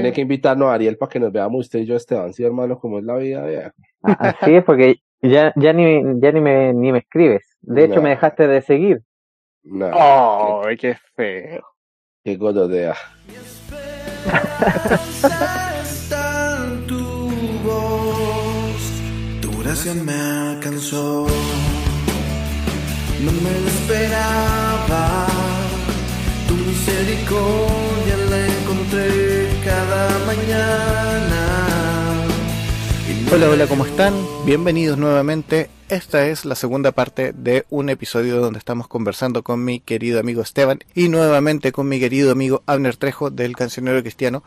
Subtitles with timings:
[0.00, 2.78] tiene que invitarnos a Ariel para que nos veamos usted y yo, Esteban, sí, hermano,
[2.78, 3.70] como es la vida, viejo.
[4.02, 7.56] Así es, porque ya, ya, ni, ya ni, me, ni me escribes.
[7.60, 8.02] De hecho, No.
[8.02, 9.02] me dejaste de seguir.
[9.62, 9.90] No,
[10.64, 11.62] ¡Ay, qué feo!
[12.24, 12.94] qué, qué gododea.
[20.04, 21.26] me alcanzó.
[23.24, 25.26] No me lo esperaba,
[26.48, 29.29] tu misericordia la encontré
[33.32, 34.12] Hola, hola, ¿cómo están?
[34.44, 35.70] Bienvenidos nuevamente.
[35.88, 40.42] Esta es la segunda parte de un episodio donde estamos conversando con mi querido amigo
[40.42, 44.42] Esteban y nuevamente con mi querido amigo Abner Trejo del Cancionero Cristiano.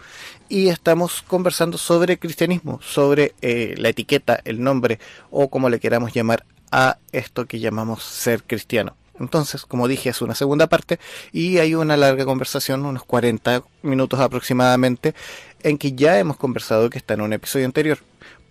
[0.49, 4.99] Y estamos conversando sobre cristianismo, sobre eh, la etiqueta, el nombre
[5.31, 8.97] o como le queramos llamar a esto que llamamos ser cristiano.
[9.19, 10.99] Entonces, como dije, es una segunda parte
[11.31, 15.13] y hay una larga conversación, unos 40 minutos aproximadamente,
[15.61, 17.99] en que ya hemos conversado que está en un episodio anterior.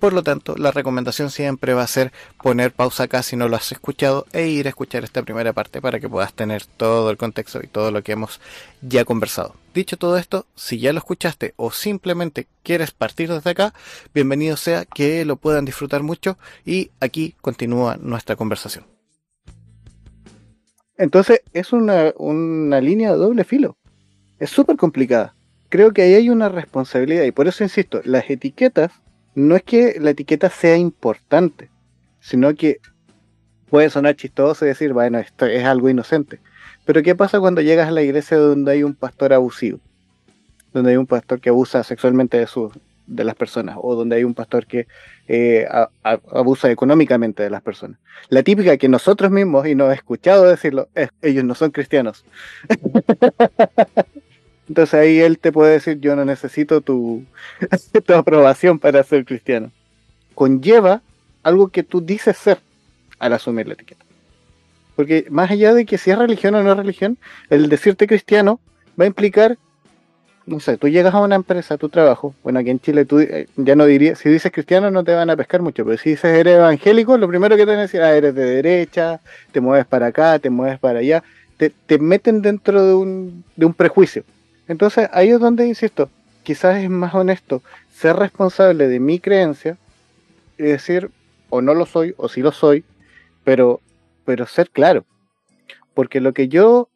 [0.02, 3.54] Por lo tanto, la recomendación siempre va a ser poner pausa acá si no lo
[3.54, 7.16] has escuchado e ir a escuchar esta primera parte para que puedas tener todo el
[7.16, 8.41] contexto y todo lo que hemos
[8.80, 9.54] ya conversado.
[9.74, 13.74] Dicho todo esto, si ya lo escuchaste o simplemente quieres partir desde acá,
[14.13, 18.91] bienvenido sea que lo puedan disfrutar mucho y aquí continúa nuestra conversación.
[21.02, 23.76] Entonces, es una, una línea de doble filo.
[24.38, 25.34] Es súper complicada.
[25.68, 28.92] Creo que ahí hay una responsabilidad y por eso insisto, las etiquetas
[29.34, 31.70] no es que la etiqueta sea importante,
[32.20, 32.78] sino que
[33.68, 36.38] puede sonar chistoso y decir, bueno, esto es algo inocente.
[36.84, 39.80] Pero ¿qué pasa cuando llegas a la iglesia donde hay un pastor abusivo?
[40.73, 42.74] Donde hay un pastor que abusa sexualmente de, sus
[43.06, 44.86] de las personas o donde hay un pastor que
[45.28, 45.66] eh,
[46.02, 47.98] abusa económicamente de las personas.
[48.28, 52.24] La típica que nosotros mismos, y nos he escuchado decirlo, es, ellos no son cristianos.
[54.68, 57.24] Entonces ahí él te puede decir, yo no necesito tu,
[58.06, 59.70] tu aprobación para ser cristiano.
[60.34, 61.02] Conlleva
[61.42, 62.58] algo que tú dices ser
[63.18, 64.04] al asumir la etiqueta.
[64.96, 67.18] Porque más allá de que si es religión o no es religión,
[67.50, 68.60] el decirte cristiano
[68.98, 69.58] va a implicar,
[70.47, 73.48] no sé, tú llegas a una empresa, tu trabajo, bueno, aquí en Chile tú eh,
[73.56, 76.36] ya no dirías, si dices cristiano no te van a pescar mucho, pero si dices
[76.36, 79.20] eres evangélico, lo primero que te van a decir, ah, eres de derecha,
[79.53, 81.22] te mueves para acá, te mueves para allá,
[81.56, 84.25] te, te meten dentro de un, de un prejuicio.
[84.69, 86.10] Entonces ahí es donde, insisto,
[86.42, 87.62] quizás es más honesto
[87.94, 89.76] ser responsable de mi creencia
[90.59, 91.10] y decir,
[91.50, 92.84] o no lo soy, o sí lo soy,
[93.44, 93.80] pero,
[94.24, 95.04] pero ser claro.
[95.94, 96.88] Porque lo que yo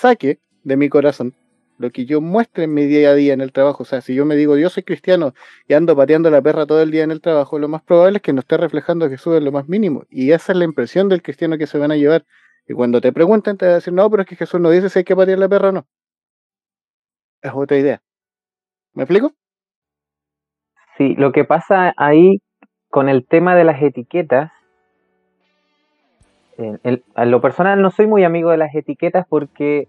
[0.00, 1.34] saque de mi corazón,
[1.82, 4.14] lo que yo muestre en mi día a día en el trabajo, o sea, si
[4.14, 5.34] yo me digo yo soy cristiano
[5.68, 8.22] y ando pateando la perra todo el día en el trabajo, lo más probable es
[8.22, 10.04] que no esté reflejando a Jesús en lo más mínimo.
[10.08, 12.24] Y esa es la impresión del cristiano que se van a llevar.
[12.66, 14.88] Y cuando te pregunten, te van a decir, no, pero es que Jesús no dice
[14.88, 15.86] si hay que patear la perra o no.
[17.42, 18.00] Es otra idea.
[18.94, 19.32] ¿Me explico?
[20.96, 22.40] Sí, lo que pasa ahí
[22.90, 24.52] con el tema de las etiquetas,
[26.58, 29.88] en, el- a lo personal no soy muy amigo de las etiquetas porque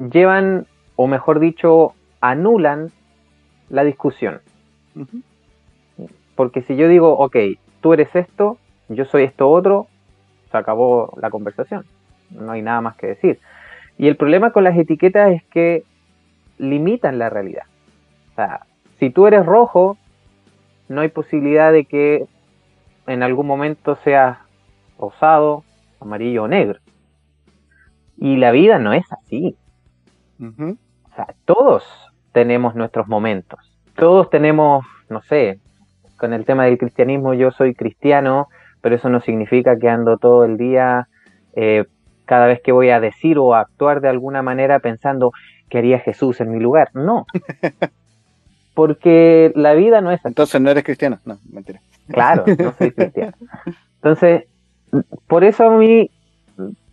[0.00, 0.66] llevan,
[0.96, 2.90] o mejor dicho, anulan
[3.68, 4.40] la discusión.
[6.34, 7.36] Porque si yo digo, ok,
[7.80, 9.86] tú eres esto, yo soy esto otro,
[10.50, 11.84] se acabó la conversación.
[12.30, 13.38] No hay nada más que decir.
[13.98, 15.84] Y el problema con las etiquetas es que
[16.58, 17.64] limitan la realidad.
[18.32, 18.66] O sea,
[18.98, 19.98] si tú eres rojo,
[20.88, 22.26] no hay posibilidad de que
[23.06, 24.38] en algún momento seas
[24.98, 25.64] rosado,
[26.00, 26.78] amarillo o negro.
[28.16, 29.56] Y la vida no es así.
[30.40, 30.76] Ujú.
[31.10, 31.84] O sea, todos
[32.32, 33.60] tenemos nuestros momentos.
[33.94, 35.58] Todos tenemos, no sé,
[36.16, 38.48] con el tema del cristianismo, yo soy cristiano,
[38.80, 41.08] pero eso no significa que ando todo el día,
[41.54, 41.84] eh,
[42.24, 45.32] cada vez que voy a decir o a actuar de alguna manera pensando
[45.68, 46.90] que haría Jesús en mi lugar.
[46.94, 47.26] No.
[48.74, 50.28] Porque la vida no es así.
[50.28, 51.18] Entonces no eres cristiano.
[51.24, 51.80] No, mentira.
[52.08, 53.32] Claro, no soy cristiano.
[53.96, 54.44] Entonces,
[55.26, 56.10] por eso a mí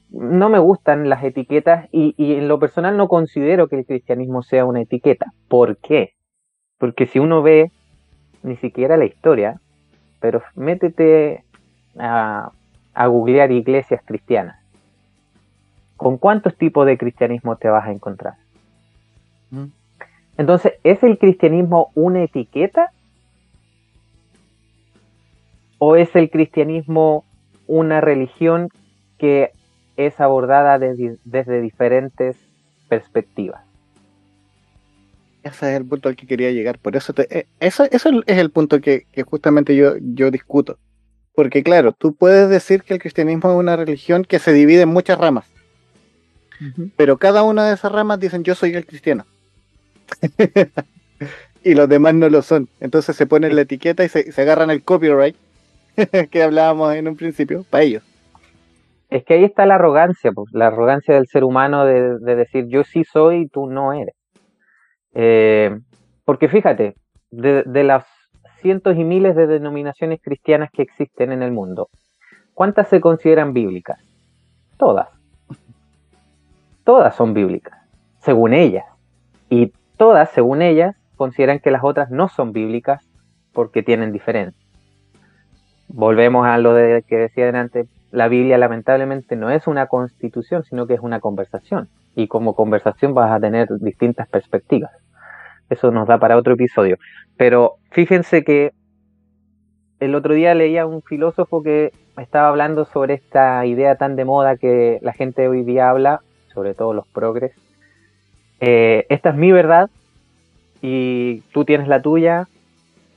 [0.10, 4.42] no me gustan las etiquetas y, y en lo personal no considero que el cristianismo
[4.42, 5.34] sea una etiqueta.
[5.48, 6.14] ¿Por qué?
[6.78, 7.72] Porque si uno ve
[8.44, 9.60] ni siquiera la historia,
[10.20, 11.44] pero métete
[11.98, 12.52] a,
[12.94, 14.60] a googlear iglesias cristianas.
[15.98, 18.36] ¿Con cuántos tipos de cristianismo te vas a encontrar?
[19.50, 19.66] Mm.
[20.38, 22.92] Entonces, ¿es el cristianismo una etiqueta?
[25.80, 27.24] ¿O es el cristianismo
[27.66, 28.70] una religión
[29.18, 29.52] que
[29.98, 32.38] es abordada desde, desde diferentes
[32.88, 33.62] perspectivas?
[35.44, 36.78] Ese es el punto al que quería llegar.
[36.80, 40.78] Por eso, te, eh, eso, eso es el punto que, que justamente yo, yo discuto.
[41.36, 44.90] Porque claro, tú puedes decir que el cristianismo es una religión que se divide en
[44.90, 45.46] muchas ramas.
[46.96, 49.26] Pero cada una de esas ramas dicen yo soy el cristiano.
[51.64, 52.68] y los demás no lo son.
[52.80, 55.36] Entonces se ponen la etiqueta y se, se agarran el copyright
[56.32, 58.04] que hablábamos en un principio para ellos.
[59.10, 62.66] Es que ahí está la arrogancia, pues, la arrogancia del ser humano de, de decir
[62.68, 64.16] yo sí soy y tú no eres.
[65.14, 65.78] Eh,
[66.26, 66.96] porque fíjate,
[67.32, 68.06] de, de las
[68.58, 71.90] cientos y miles de denominaciones cristianas que existen en el mundo,
[72.54, 74.00] ¿cuántas se consideran bíblicas?
[74.78, 75.08] Todas.
[76.84, 77.78] Todas son bíblicas,
[78.20, 78.86] según ellas.
[79.50, 83.04] Y todas, según ellas, consideran que las otras no son bíblicas
[83.54, 84.64] porque tienen diferencias.
[85.88, 90.88] Volvemos a lo de que decía antes, la Biblia lamentablemente no es una constitución, sino
[90.88, 91.88] que es una conversación.
[92.16, 94.90] Y como conversación vas a tener distintas perspectivas.
[95.70, 96.98] Eso nos da para otro episodio.
[97.38, 98.72] Pero fíjense que
[100.00, 104.58] el otro día leía un filósofo que estaba hablando sobre esta idea tan de moda
[104.58, 106.22] que la gente hoy día habla,
[106.56, 107.52] sobre todo los progres.
[108.62, 109.92] Eh, esta es mi verdad
[110.82, 112.48] y tú tienes la tuya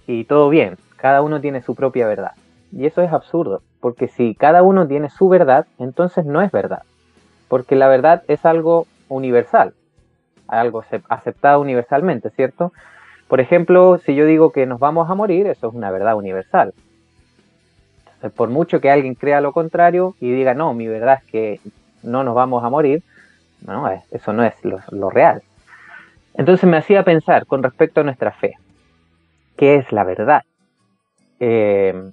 [0.07, 0.77] y todo bien.
[0.97, 2.33] Cada uno tiene su propia verdad.
[2.71, 6.83] Y eso es absurdo, porque si cada uno tiene su verdad, entonces no es verdad.
[7.49, 9.75] Porque la verdad es algo universal,
[10.47, 12.73] algo aceptado universalmente, ¿cierto?
[13.29, 16.75] Por ejemplo, si yo digo que nos vamos a morir, eso es una verdad universal.
[18.05, 21.61] Entonces, por mucho que alguien crea lo contrario y diga, no, mi verdad es que
[22.03, 23.03] no nos vamos a morir,
[23.67, 25.43] no, eso no es lo, real.
[26.35, 28.55] Entonces me hacía pensar con respecto a nuestra fe,
[29.57, 30.43] ¿qué es la verdad?
[31.39, 32.13] Eh,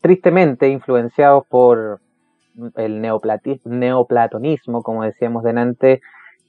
[0.00, 2.00] tristemente influenciados por
[2.76, 6.00] el neoplatonismo, como decíamos delante,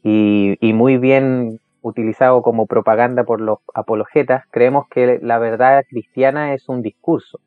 [0.03, 6.53] y, y, muy bien utilizado como propaganda por los apologetas, creemos que la verdad cristiana
[6.53, 7.39] es un discurso,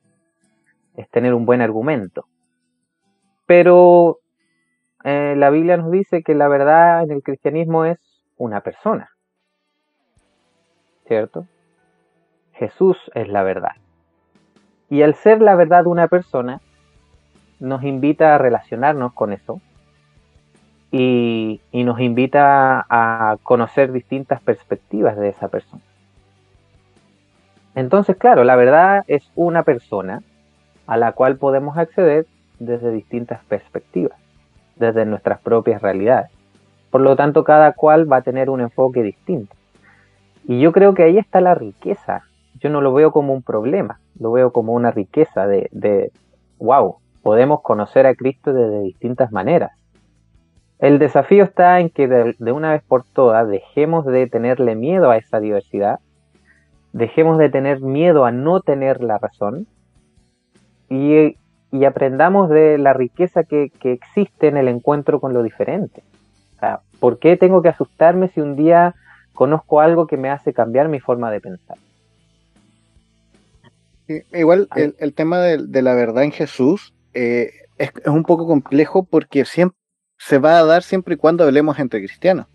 [0.96, 2.26] es tener un buen argumento.
[3.46, 4.20] Pero
[5.04, 7.98] eh, la Biblia nos dice que la verdad en el cristianismo es
[8.38, 9.10] una persona,
[11.06, 11.46] ¿cierto?
[12.54, 13.72] Jesús es la verdad.
[14.90, 16.60] Y al ser la verdad una persona,
[17.60, 19.60] nos invita a relacionarnos con eso
[20.90, 25.82] y, y, nos invita a conocer distintas perspectivas de esa persona.
[27.74, 30.22] Entonces, claro, la verdad es una persona
[30.86, 32.26] a la cual podemos acceder
[32.58, 34.18] desde distintas perspectivas,
[34.76, 36.30] desde nuestras propias realidades.
[36.90, 39.54] Por lo tanto, cada cual va a tener un enfoque distinto.
[40.46, 42.22] Y yo creo que ahí está la riqueza.
[42.60, 46.12] Yo no lo veo como un problema lo veo como una riqueza de, de,
[46.58, 49.72] wow, podemos conocer a Cristo de distintas maneras.
[50.78, 55.16] El desafío está en que de, una vez por todas dejemos de tenerle miedo a
[55.16, 56.00] esa diversidad,
[56.92, 59.66] dejemos de tener miedo a no tener la razón
[60.90, 61.36] y,
[61.72, 66.02] y aprendamos de la riqueza que, que, existe en el encuentro con lo diferente.
[66.56, 68.94] O sea, ¿Por qué tengo que asustarme si un día
[69.32, 71.76] conozco algo que me hace cambiar mi forma de pensar?
[74.32, 78.46] Igual el, el tema de, de, la verdad en Jesús eh, es, es, un poco
[78.46, 79.78] complejo porque siempre
[80.18, 82.46] se va a dar siempre y cuando hablemos entre cristianos.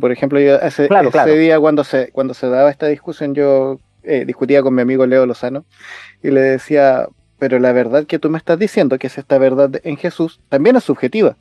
[0.00, 1.32] Por ejemplo, yo ese, claro, ese claro.
[1.34, 5.24] día cuando se, cuando se daba esta discusión, yo eh, discutía con mi amigo Leo
[5.24, 5.64] Lozano
[6.22, 7.08] y le decía,
[7.38, 10.76] pero la verdad que tú me estás diciendo, que es esta verdad en Jesús, también
[10.76, 11.36] es subjetiva.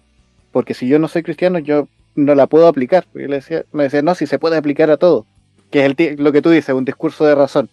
[0.51, 3.05] Porque si yo no soy cristiano, yo no la puedo aplicar.
[3.13, 5.25] Y le decía, me decía, no, si se puede aplicar a todo.
[5.71, 7.69] Que es el, lo que tú dices, un discurso de razón.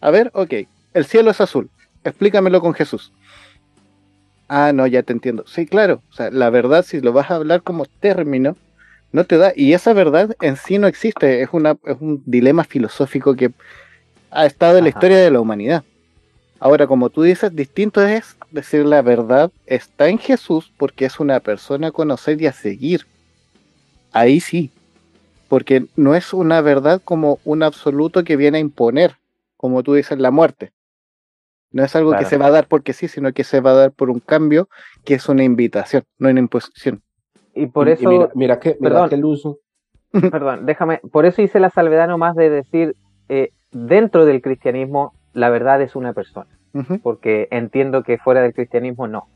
[0.00, 0.54] A ver, ok,
[0.94, 1.68] el cielo es azul.
[2.04, 3.12] Explícamelo con Jesús.
[4.48, 5.44] Ah, no, ya te entiendo.
[5.46, 6.02] Sí, claro.
[6.10, 8.56] O sea, la verdad, si lo vas a hablar como término,
[9.12, 9.52] no te da.
[9.54, 11.42] Y esa verdad en sí no existe.
[11.42, 13.52] Es, una, es un dilema filosófico que
[14.30, 14.98] ha estado en la Ajá.
[14.98, 15.84] historia de la humanidad.
[16.60, 21.40] Ahora, como tú dices, distinto es decir la verdad está en Jesús porque es una
[21.40, 23.06] persona a conocer y a seguir.
[24.12, 24.70] Ahí sí.
[25.48, 29.16] Porque no es una verdad como un absoluto que viene a imponer,
[29.56, 30.73] como tú dices, la muerte.
[31.74, 32.22] No es algo Claro.
[32.24, 34.20] que se va a dar porque sí, sino que se va a dar por un
[34.20, 34.68] cambio
[35.04, 37.02] que es una invitación, no una imposición.
[37.52, 39.08] Y por y eso, mira, mira que, mira perdón.
[39.08, 39.58] que el uso.
[40.30, 42.94] perdón, déjame, por eso hice la salvedad nomás de decir,
[43.28, 46.46] eh, dentro del cristianismo, la verdad es una persona,
[47.02, 49.26] porque entiendo que fuera del cristianismo no.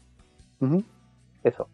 [1.43, 1.69] Eso.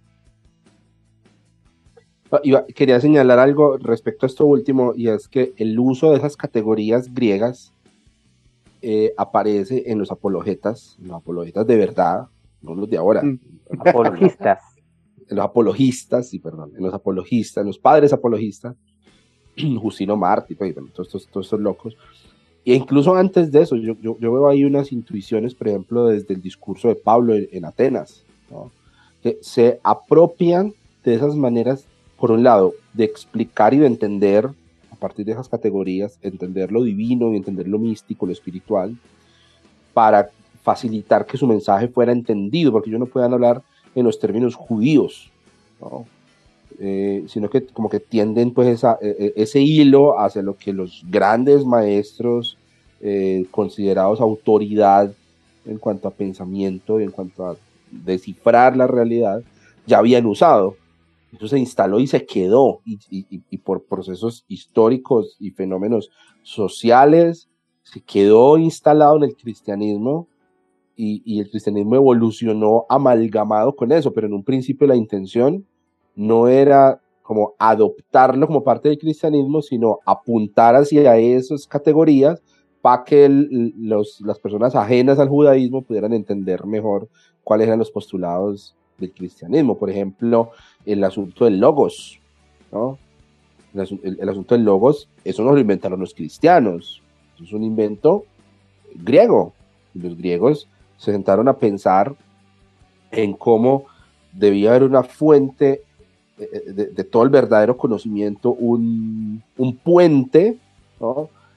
[2.33, 6.16] Ah, iba- quería señalar algo respecto a esto último, y es que el uso de
[6.16, 7.74] esas categorías griegas
[8.86, 12.26] eh, aparece en los apologetas, los apologetas de verdad,
[12.60, 13.38] no los de ahora, Mm.
[13.80, 14.58] Apologistas.
[15.28, 18.76] en los apologistas, sí, perdón, en los apologistas, en los padres apologistas,
[19.80, 21.96] Justino Martí, pues, bueno, todos, estos, todos estos locos.
[22.66, 26.34] E incluso antes de eso, yo, yo, yo veo ahí unas intuiciones, por ejemplo, desde
[26.34, 28.70] el discurso de Pablo en, en Atenas, ¿no?
[29.22, 30.74] que se apropian
[31.04, 31.86] de esas maneras,
[32.18, 34.50] por un lado, de explicar y de entender
[34.94, 38.96] a partir de esas categorías, entender lo divino y entender lo místico, lo espiritual,
[39.92, 40.30] para
[40.62, 43.62] facilitar que su mensaje fuera entendido, porque ellos no puedan hablar
[43.94, 45.30] en los términos judíos.
[46.80, 50.72] Eh, sino que como que tienden pues esa, e- e- ese hilo hacia lo que
[50.72, 52.56] los grandes maestros
[53.00, 55.12] eh, considerados autoridad
[55.66, 57.56] en cuanto a pensamiento y en cuanto a
[57.90, 59.42] descifrar la realidad,
[59.86, 60.76] ya habían usado.
[61.36, 66.10] Eso se instaló y se quedó, y, por procesos históricos y fenómenos
[66.42, 67.48] sociales,
[67.82, 70.28] se quedó instalado en el cristianismo
[70.96, 75.66] y, el cristianismo evolucionó amalgamado con eso, pero en un principio la intención
[76.14, 82.42] no era como adoptarlo como parte del cristianismo, sino apuntar hacia esas categorías
[82.80, 87.08] para que las personas ajenas al judaísmo pudieran entender mejor
[87.42, 89.76] cuáles eran los postulados del cristianismo.
[89.78, 90.50] Por ejemplo,
[90.86, 92.18] el asunto del logos.
[92.72, 97.02] El, asu- el- el asunto del logos, eso no lo inventaron los cristianos,
[97.34, 98.24] eso es un invento
[98.94, 99.52] griego.
[99.94, 102.14] Los griegos se sentaron a pensar
[103.10, 103.84] en cómo
[104.32, 105.82] debía haber una fuente
[106.38, 109.42] eh, de, de todo el verdadero conocimiento, un,
[109.82, 110.56] puente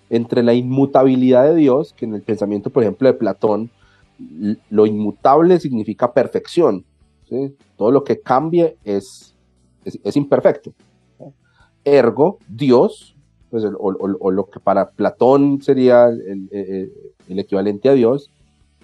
[0.10, 3.70] entre la inmutabilidad de Dios, que en el pensamiento, por ejemplo, de Platón,
[4.70, 6.84] lo inmutable significa perfección.
[7.30, 7.56] ¿Sí?
[7.78, 9.34] Todo lo que cambie es,
[9.86, 10.72] es, es imperfecto.
[11.20, 11.34] ¿no?
[11.84, 13.16] Ergo, Dios,
[13.50, 16.92] pues, o, o- o lo que para Platón sería el, el-
[17.30, 18.30] el equivalente a Dios,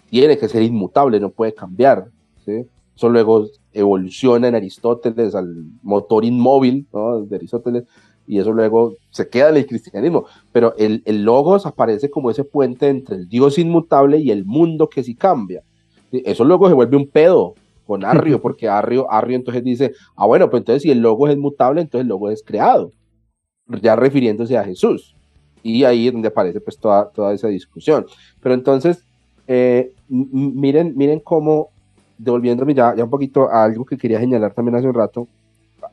[0.09, 2.07] tiene que ser inmutable, no puede cambiar.
[2.45, 2.65] ¿sí?
[2.95, 7.21] Eso luego evoluciona en Aristóteles al motor inmóvil ¿no?
[7.25, 7.85] de Aristóteles
[8.27, 10.25] y eso luego se queda en el cristianismo.
[10.51, 14.88] Pero el, el logos aparece como ese puente entre el Dios inmutable y el mundo
[14.88, 15.63] que sí cambia.
[16.12, 16.21] ¿sí?
[16.25, 17.55] Eso luego se vuelve un pedo
[17.86, 21.38] con Arrio, porque Arrio, Arrio entonces dice, ah bueno, pues entonces si el logo es
[21.38, 22.92] mutable, entonces el logo es creado,
[23.82, 25.16] ya refiriéndose a Jesús.
[25.62, 28.06] Y ahí es donde aparece pues toda, toda esa discusión.
[28.42, 29.06] Pero entonces,
[29.48, 31.70] eh, miren, miren cómo,
[32.18, 35.28] devolviéndome ya, ya un poquito a algo que quería señalar también hace un rato,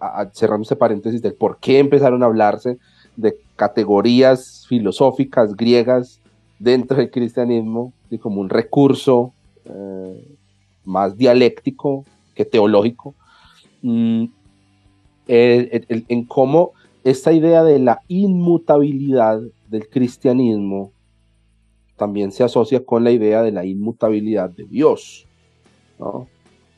[0.00, 2.78] a- a- cerrando este paréntesis del por qué empezaron a hablarse
[3.16, 6.20] de categorías filosóficas griegas
[6.58, 9.32] dentro del cristianismo, y como un recurso
[9.64, 10.36] eh,
[10.90, 12.04] más dialéctico
[12.34, 13.14] que teológico,
[13.82, 14.24] mm,
[15.26, 16.72] el- en cómo
[17.04, 20.92] esta idea de la inmutabilidad del cristianismo
[21.96, 25.26] también se asocia con la idea de la inmutabilidad de Dios.
[25.98, 26.26] ¿no?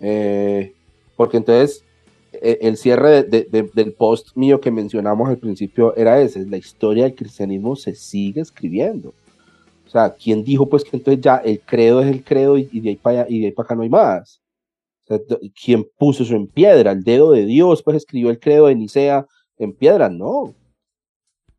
[0.00, 0.72] Eh,
[1.16, 1.84] porque entonces
[2.32, 7.04] eh, el cierre de- del post mío que mencionamos al principio era ese, la historia
[7.04, 9.12] del cristianismo se sigue escribiendo.
[9.92, 12.88] O sea, ¿quién dijo pues que entonces ya el credo es el credo y, de
[12.88, 14.40] ahí para y de ahí para acá no hay más?
[15.04, 15.18] O sea,
[15.62, 16.92] ¿quién puso eso en piedra?
[16.92, 19.26] El dedo de Dios pues escribió el credo de Nicea
[19.58, 20.54] en piedra, no.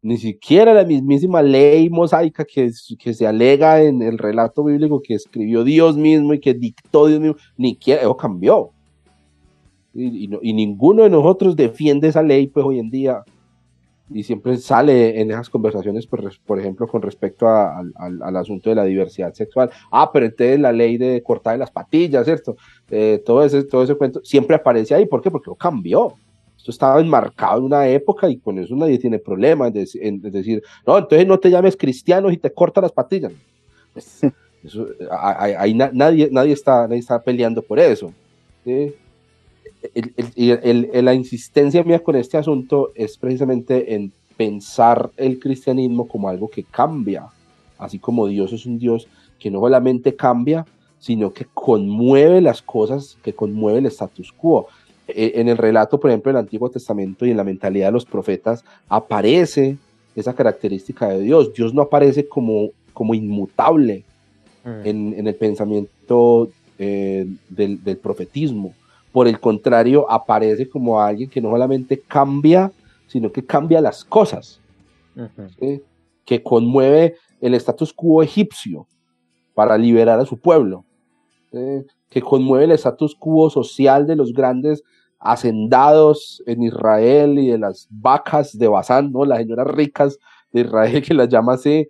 [0.01, 5.13] Ni siquiera la mismísima ley mosaica que, que se alega en el relato bíblico que
[5.13, 8.71] escribió Dios mismo y que dictó Dios mismo, ni quiera, eso cambió.
[9.93, 13.23] Y, y no- y ninguno de nosotros defiende esa ley, pues hoy en día.
[14.11, 18.21] Y siempre sale en esas conversaciones, por, res- por ejemplo, con respecto a- al, al-
[18.21, 19.69] al asunto de la diversidad sexual.
[19.91, 22.55] Ah, pero entonces la ley de cortar de las patillas, ¿cierto?
[22.91, 25.05] Eh, todo, ese, todo ese cuento siempre aparece ahí.
[25.05, 25.31] ¿Por qué?
[25.31, 26.13] Porque lo cambió.
[26.57, 30.21] Esto estaba enmarcado en una época y con eso nadie tiene problema en, dec- en-
[30.23, 33.31] en decir, no, entonces no te llames cristiano y te corta las patillas.
[33.93, 34.21] Pues,
[34.63, 38.13] eso, a- a- ahí na- nadie, nadie, está, nadie está peleando por eso.
[38.65, 38.93] ¿sí?
[39.93, 45.11] El- el- el- el- el- la insistencia mía con este asunto es precisamente en pensar
[45.17, 47.27] el cristianismo como algo que cambia,
[47.77, 49.07] así como Dios es un Dios
[49.39, 50.65] que no solamente cambia,
[50.99, 54.67] sino que conmueve las cosas, que conmueve el status quo.
[55.07, 58.05] Eh, En el relato, por ejemplo, del Antiguo Testamento y en la mentalidad de los
[58.05, 59.77] profetas, aparece
[60.15, 61.53] esa característica de Dios.
[61.53, 64.03] Dios no aparece como, como inmutable
[64.65, 64.87] Mm.
[64.87, 66.49] en, en el pensamiento
[66.79, 68.73] eh, del, del profetismo.
[69.13, 72.73] Por el contrario, aparece como alguien que no solamente cambia,
[73.07, 74.59] sino que cambia las cosas,
[76.25, 78.87] que conmueve el status quo egipcio
[79.53, 80.83] para liberar a su pueblo,
[81.51, 81.85] ¿sí?
[82.09, 84.83] que conmueve el status quo social de los grandes
[85.19, 89.25] hacendados en Israel y de las vacas de Bazán, ¿no?
[89.25, 90.19] las señoras ricas
[90.51, 91.87] de Israel que las llama así,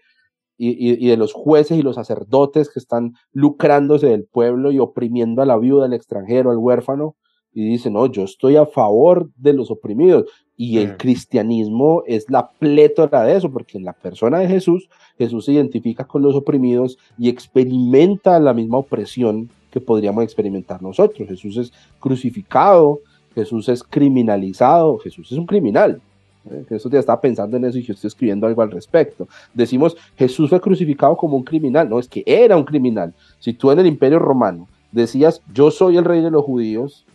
[0.58, 4.80] y, y- y de los jueces y los sacerdotes que están lucrándose del pueblo y
[4.80, 7.16] oprimiendo a la viuda, al extranjero, al huérfano,
[7.56, 10.26] y dice, no, yo estoy a favor de los oprimidos.
[10.58, 10.98] Y el Mm.
[10.98, 16.06] cristianismo es la plétora de eso, porque en la persona de Jesús, Jesús se identifica
[16.06, 21.28] con los oprimidos y experimenta la misma opresión que podríamos experimentar nosotros.
[21.28, 23.00] Jesús es crucificado,
[23.36, 26.02] Jesús es criminalizado, Jesús es un criminal.
[26.50, 29.28] Eh, eso ya estaba pensando en eso y yo estoy escribiendo algo al respecto.
[29.54, 31.90] Decimos, Jesús fue crucificado como un criminal.
[31.90, 33.14] No, es que era un criminal.
[33.40, 37.06] Si tú en el Imperio Romano decías, yo soy el rey de los judíos,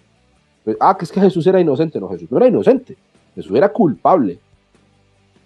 [0.65, 2.01] pues, ah, que es que Jesús era inocente.
[2.01, 2.97] No, Jesús no era inocente.
[3.35, 4.39] Jesús era culpable.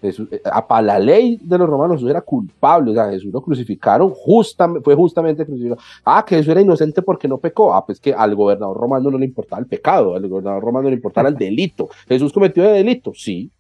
[0.01, 3.41] Jesús, eh, para la ley de los romanos Jesús era culpable, o sea, Jesús lo
[3.41, 5.81] crucificaron, justamente, fue justamente crucificado.
[6.05, 7.73] Ah, que Jesús era inocente porque no pecó.
[7.73, 10.97] Ah, pues que al gobernador romano no le importaba el pecado, al gobernador romano le
[10.97, 11.89] importaba el delito.
[12.09, 13.51] Jesús cometió el delito, sí.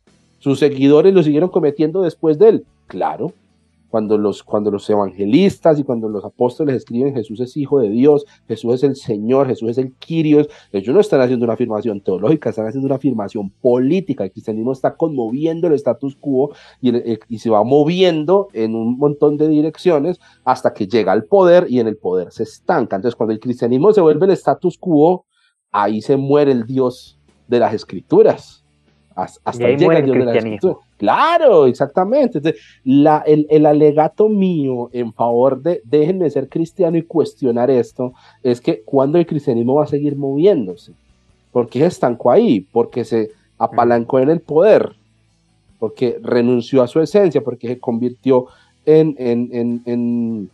[0.42, 3.32] Sus seguidores lo siguieron cometiendo después de él, claro.
[3.90, 8.24] Cuando los, cuando los evangelistas y cuando los apóstoles escriben Jesús es hijo de Dios,
[8.48, 12.50] Jesús es el Señor, Jesús es el Kyrios, ellos no están haciendo una afirmación teológica,
[12.50, 14.24] están haciendo una afirmación política.
[14.24, 18.98] El cristianismo está conmoviendo el status quo y, el- y se va moviendo en un
[18.98, 22.96] montón de direcciones hasta que llega al poder y en el poder se estanca.
[22.96, 25.24] Entonces, cuando el cristianismo se vuelve el status quo,
[25.70, 28.61] ahí se muere el Dios de las escrituras.
[29.16, 30.76] Has- Hasta Y ahí llega el Dios de escrituras.
[30.98, 32.38] Claro, exactamente.
[32.38, 38.12] Entonces, la, el, el alegato mío en favor de déjenme ser cristiano y cuestionar esto
[38.42, 40.92] es que cuando el cristianismo va a seguir moviéndose,
[41.50, 44.92] porque se estancó ahí, porque se apalancó en el poder,
[45.78, 48.46] porque renunció a su esencia, porque se convirtió
[48.86, 50.50] en, en, en, en-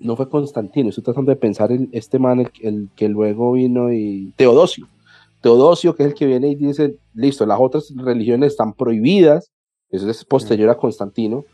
[0.00, 3.92] no fue Constantino, estoy tratando de pensar en este man, el, el que luego vino
[3.92, 4.86] y Teodosio.
[5.40, 9.50] Teodosio, que es el que viene y dice, listo, las otras religiones están prohibidas,
[9.90, 11.44] eso es posterior a Constantino.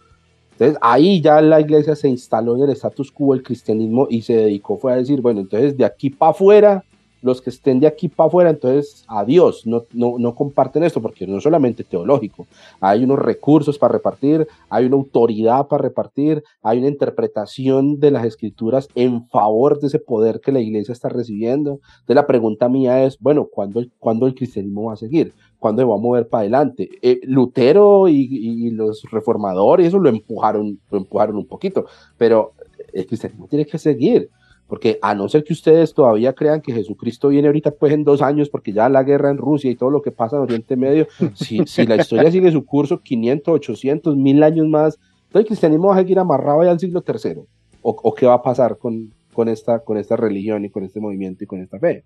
[0.52, 4.36] Entonces ahí ya la iglesia se instaló en el status quo, el cristianismo, y se
[4.36, 6.84] dedicó fue a decir, bueno, entonces de aquí para afuera,
[7.24, 11.26] los que estén de aquí para afuera, entonces adiós, no, no, no comparten esto, porque
[11.26, 12.46] no es solamente teológico,
[12.80, 18.26] hay unos recursos para repartir, hay una autoridad para repartir, hay una interpretación de las
[18.26, 21.80] escrituras en favor de ese poder que la iglesia está recibiendo.
[22.00, 25.32] Entonces la pregunta mía es, bueno, ¿cuándo el, ¿cuándo el cristianismo va a seguir?
[25.58, 26.90] ¿Cuándo se va a mover para adelante?
[27.00, 31.86] Eh, Lutero y, y los reformadores, eso lo empujaron, lo empujaron un poquito,
[32.18, 32.52] pero
[32.92, 34.28] el cristianismo tiene que seguir.
[34.74, 38.20] Porque a no ser que ustedes todavía crean que Jesucristo viene ahorita pues en dos
[38.22, 41.06] años, porque ya la guerra en Rusia y todo lo que pasa en Oriente Medio,
[41.34, 45.88] si, si la historia sigue su curso 500, 800, 1000 años más, entonces el cristianismo
[45.90, 47.42] va a seguir amarrado ya al siglo III.
[47.82, 50.98] ¿O, o qué va a pasar con, con, esta, con esta religión y con este
[50.98, 52.02] movimiento y con esta fe?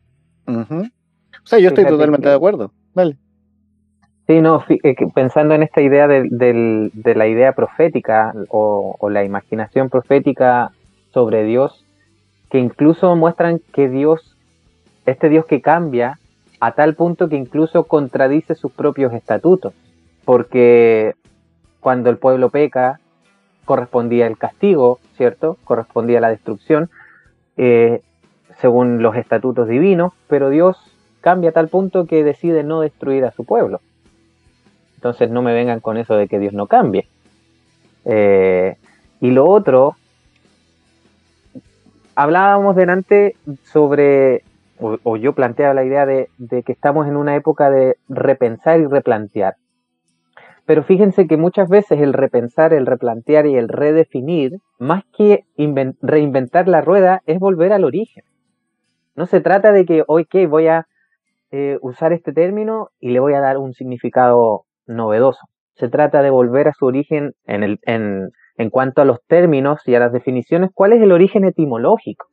[0.47, 0.81] Ujú.
[0.83, 2.71] O sea, yo estoy Fíjate totalmente que- de acuerdo.
[2.93, 3.17] Vale.
[4.27, 9.09] Sí, no, eh, pensando en esta idea del- del- de, la idea profética o, o
[9.09, 10.73] la imaginación profética
[11.15, 11.83] sobre Dios,
[12.51, 14.37] que incluso muestran que Dios,
[15.07, 16.19] este Dios que cambia
[16.61, 19.75] a tal punto que incluso contradice sus propios estatutos,
[20.25, 21.15] porque
[21.81, 23.01] cuando el pueblo peca
[23.65, 25.59] correspondía el castigo, ¿cierto?
[25.65, 26.91] Correspondía la destrucción,
[27.57, 28.01] eh,
[28.61, 30.77] según los estatutos divinos, pero Dios
[31.21, 33.81] cambia a tal punto que decide no destruir a su pueblo.
[34.95, 37.07] Entonces no me vengan con eso de que Dios no cambie.
[38.05, 38.77] Eh,
[39.21, 39.97] y lo otro,
[42.19, 44.43] hablábamos delante sobre,
[44.81, 46.29] o, yo planteaba la idea de,
[46.67, 49.55] que estamos en una época de repensar y replantear.
[50.67, 55.97] Pero fíjense que muchas veces el repensar, el replantear y el redefinir, más que inven-
[56.03, 58.25] reinventar la rueda, es volver al origen.
[59.15, 60.89] No se trata de que, ok, voy a
[61.53, 65.47] eh, usar este término y le voy a dar un significado novedoso.
[65.77, 67.79] Se trata de volver a su origen en, el,
[68.59, 70.71] en cuanto a los términos y a las definiciones.
[70.75, 72.27] ¿Cuál es el origen etimológico?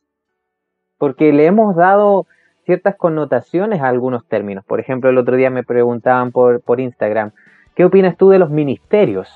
[0.98, 2.26] Porque le hemos dado
[2.66, 4.66] ciertas connotaciones a algunos términos.
[4.66, 7.32] Por ejemplo, el otro día me preguntaban por, Instagram,
[7.76, 9.30] ¿qué opinas tú de los ministerios?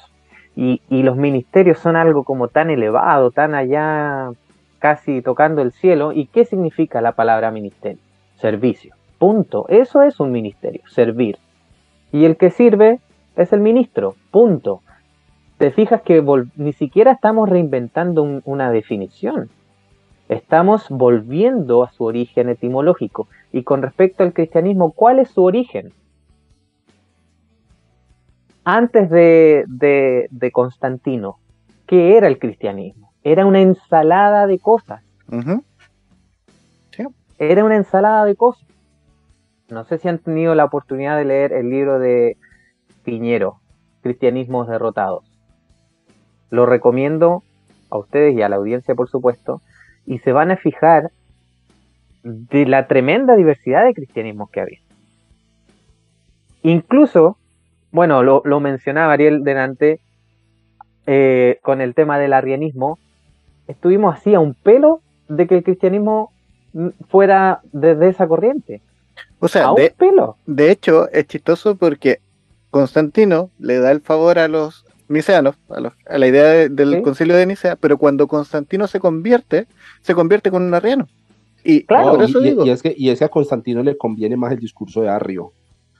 [0.55, 4.31] Y, y los ministerios son algo como tan elevado, tan allá,
[4.79, 6.11] casi tocando el cielo.
[6.11, 8.01] ¿Y qué significa la palabra ministerio?
[8.35, 8.95] Servicio.
[9.19, 9.65] Punto.
[9.69, 11.37] Eso es un ministerio, servir.
[12.11, 12.99] Y el que sirve
[13.35, 14.15] es el ministro.
[14.31, 14.81] Punto.
[15.59, 16.23] Te fijas que
[16.55, 19.49] ni siquiera estamos reinventando un- una definición.
[20.29, 23.27] Estamos volviendo a su origen etimológico.
[23.51, 25.91] Y con respecto al cristianismo, ¿cuál es su origen?
[28.63, 31.39] Antes de, de, de Constantino,
[31.87, 33.11] ¿qué era el cristianismo?
[33.23, 35.03] Era una ensalada de cosas.
[37.37, 38.65] Era una ensalada de cosas.
[39.69, 42.37] No sé si han tenido la oportunidad de leer el libro de
[43.03, 43.59] Piñero,
[44.01, 45.28] Cristianismos Derrotados.
[46.49, 47.43] Lo recomiendo
[47.89, 49.61] a ustedes y a la audiencia, por supuesto,
[50.05, 51.11] y se van a fijar
[52.23, 54.79] de la tremenda diversidad de cristianismos que había.
[56.63, 57.37] Incluso,
[57.91, 59.99] bueno, lo, lo mencionaba Ariel delante,
[61.07, 62.99] eh, con el tema del arrianismo,
[63.67, 66.31] estuvimos así a un pelo de que el cristianismo
[67.07, 68.81] fuera desde esa corriente.
[69.39, 70.37] O sea, a de, un pelo.
[70.45, 72.19] de hecho, es chistoso porque
[72.69, 76.95] Constantino le da el favor a los niceanos, a, los- a la idea de- del
[76.95, 77.01] Sí.
[77.01, 79.67] concilio de Nicea, pero cuando Constantino se convierte,
[80.01, 81.07] se convierte con un arriano.
[81.63, 82.11] Y Claro.
[82.11, 84.51] por eso y, digo, y es que, y es que a Constantino le conviene más
[84.53, 85.51] el discurso de Arrio.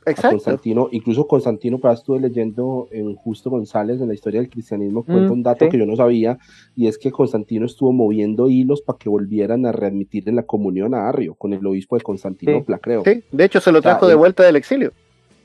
[0.06, 5.04] Exacto, Constantino, incluso Constantino, para estuve leyendo en Justo González en la historia del cristianismo,
[5.04, 5.72] cuenta Mm, un dato sí.
[5.72, 6.40] que yo no sabía,
[6.76, 10.96] y es que Constantino estuvo moviendo hilos para que volvieran a readmitir en la comunión
[10.96, 13.04] a Arrio, con el obispo de Constantinopla, creo.
[13.04, 14.94] sí, de hecho se lo sea, trajo de vuelta del exilio.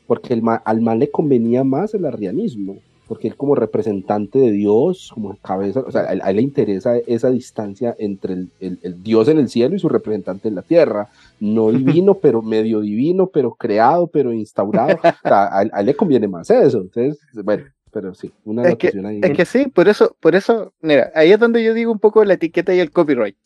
[0.07, 2.77] Porque el ma- al mal le convenía más el arrianismo,
[3.09, 6.43] porque él como representante de Dios, como cabeza, o sea, a él, a él le
[6.43, 10.55] interesa esa distancia entre el, el- el Dios en el cielo y su representante en
[10.55, 11.09] la tierra,
[11.41, 15.87] no divino, pero medio divino, pero creado, pero instaurado, o sea, a, él- a él
[15.87, 19.21] le conviene más eso, entonces, bueno, pero sí, una Es que- ahí.
[19.23, 22.25] Es que sí, por eso, por eso, mira, ahí es donde yo digo un poco
[22.25, 23.37] la etiqueta y el copyright.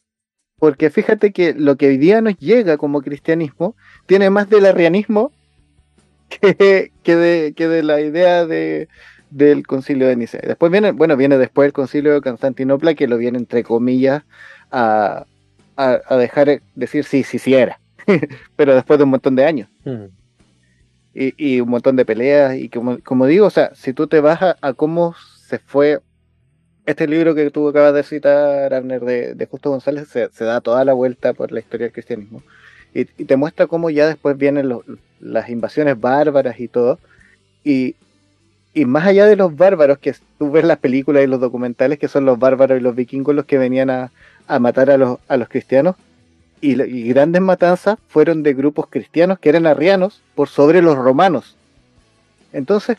[0.61, 5.31] Porque fíjate que lo que hoy día nos llega como cristianismo tiene más del arrianismo
[6.29, 8.89] que, que, de, que de la idea de,
[9.31, 10.41] del concilio de Nicea.
[10.45, 14.23] Después viene, bueno, viene después el concilio de Constantinopla que lo viene entre comillas
[14.71, 15.27] a,
[15.77, 17.81] a, a dejar decir sí, sí, sí era.
[18.57, 20.07] Pero después de un montón de años Mm.
[21.15, 24.21] y, y un montón de peleas y como, como digo, o sea, si tú te
[24.21, 25.15] vas a, a cómo
[25.49, 26.01] se fue
[26.87, 30.61] este libro que tú acabas de citar, Abner, de, de Justo González, se, se da
[30.61, 32.43] toda la vuelta por la historia del cristianismo
[32.95, 34.71] y, y te muestra cómo ya después vienen
[35.21, 36.99] las invasiones bárbaras y todo
[37.65, 37.97] y,
[38.75, 42.09] y más allá de los bárbaros que tú ves las películas y los documentales que
[42.09, 44.13] son los bárbaros y los vikingos los que venían a,
[44.47, 45.97] a matar a los, a los cristianos
[46.61, 51.57] y, y grandes matanzas fueron de grupos cristianos que eran arrianos por sobre los romanos.
[52.53, 52.99] Entonces,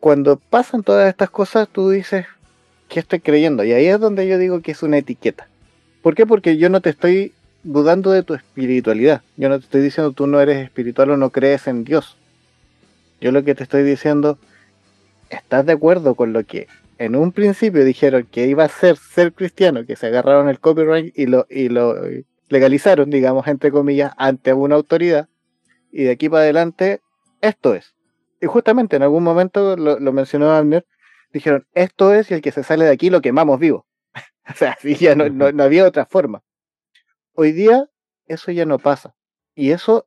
[0.00, 2.26] cuando pasan todas estas cosas, tú dices,
[2.88, 3.64] ¿qué estoy creyendo?
[3.64, 5.48] Y ahí es donde yo digo que es una etiqueta.
[6.02, 6.26] ¿Por qué?
[6.26, 7.32] Porque yo no te estoy
[7.62, 9.22] dudando de tu espiritualidad.
[9.36, 12.16] Yo no te estoy diciendo tú no eres espiritual o no crees en Dios.
[13.20, 14.38] Yo lo que te estoy diciendo,
[15.32, 16.68] ¿estás de acuerdo con lo que
[16.98, 21.16] en un principio dijeron que iba a ser ser cristiano, que se agarraron el copyright
[21.18, 21.96] y lo, y lo
[22.48, 25.28] legalizaron, digamos, entre comillas, ante una autoridad?
[25.90, 27.00] Y de aquí para adelante,
[27.40, 27.94] esto es.
[28.40, 30.86] Y justamente en algún momento lo, mencionó Abner,
[31.32, 33.86] dijeron, esto es y el que se sale de aquí lo quemamos vivo.
[34.48, 36.42] o sea, sí, ya no, no había otra forma.
[37.34, 37.88] Hoy día
[38.26, 39.14] eso ya no pasa.
[39.54, 40.06] Y eso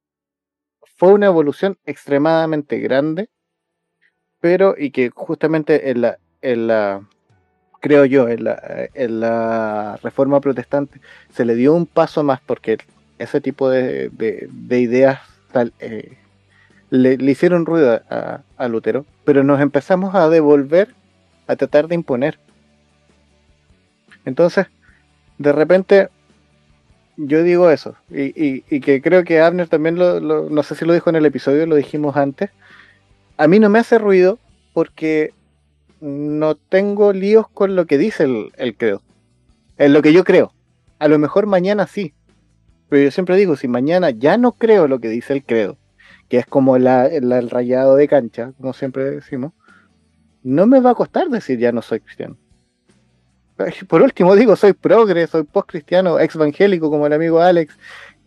[0.98, 3.30] fue una evolución extremadamente grande,
[4.46, 6.02] pero y que justamente en
[6.68, 7.02] la,
[7.80, 11.02] creo yo, en la, reforma protestante
[11.34, 12.78] se le dio un paso más porque
[13.18, 15.20] ese tipo de, de, de ideas
[15.80, 16.16] eh,
[16.92, 20.94] le, hicieron ruido a, Lutero, pero nos empezamos a devolver
[21.48, 22.38] a tratar de imponer.
[24.26, 24.68] Entonces,
[25.40, 26.10] de repente,
[27.18, 31.10] yo digo eso, y, que creo que Abner también lo- no sé si lo dijo
[31.10, 32.52] en el episodio, lo dijimos antes.
[33.38, 34.40] A mí no me hace ruido
[34.74, 35.34] porque
[36.00, 38.24] no tengo líos con lo que dice
[38.56, 39.02] el, credo,
[39.78, 40.54] en lo que yo creo.
[41.00, 42.14] A lo mejor mañana sí,
[42.90, 45.78] pero yo siempre digo, si mañana ya no creo lo que dice el credo,
[46.30, 49.54] que es como el rayado de cancha, como siempre decimos,
[50.44, 52.38] no me va a costar decir ya no soy cristiano.
[53.88, 56.18] Por último digo, soy progre, soy post-cristiano,
[56.80, 57.76] como el amigo Alex,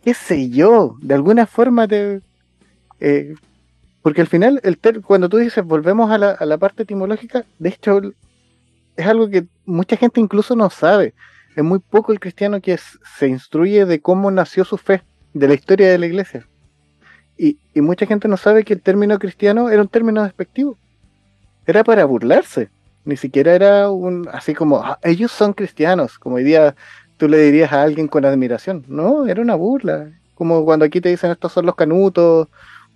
[0.03, 2.21] qué sé yo, de alguna forma te...
[2.99, 3.35] eh,
[4.01, 8.01] porque al final, el ter- cuando tú dices, volvemos a la, parte etimológica, de hecho,
[8.95, 11.13] es algo que mucha gente incluso no sabe.
[11.55, 15.53] Es muy poco el cristiano que se instruye de cómo nació su fe, de la
[15.53, 16.47] historia de la iglesia.
[17.37, 20.77] Y, y mucha gente no sabe que el término cristiano era un término despectivo.
[21.65, 22.69] Era para burlarse.
[23.05, 26.75] Ni siquiera era un así como "Ah, ellos son cristianos, como hoy día
[27.17, 28.83] tú le dirías a alguien con admiración.
[28.87, 30.11] No, era una burla.
[30.35, 32.47] Como cuando aquí te dicen estos son los canutos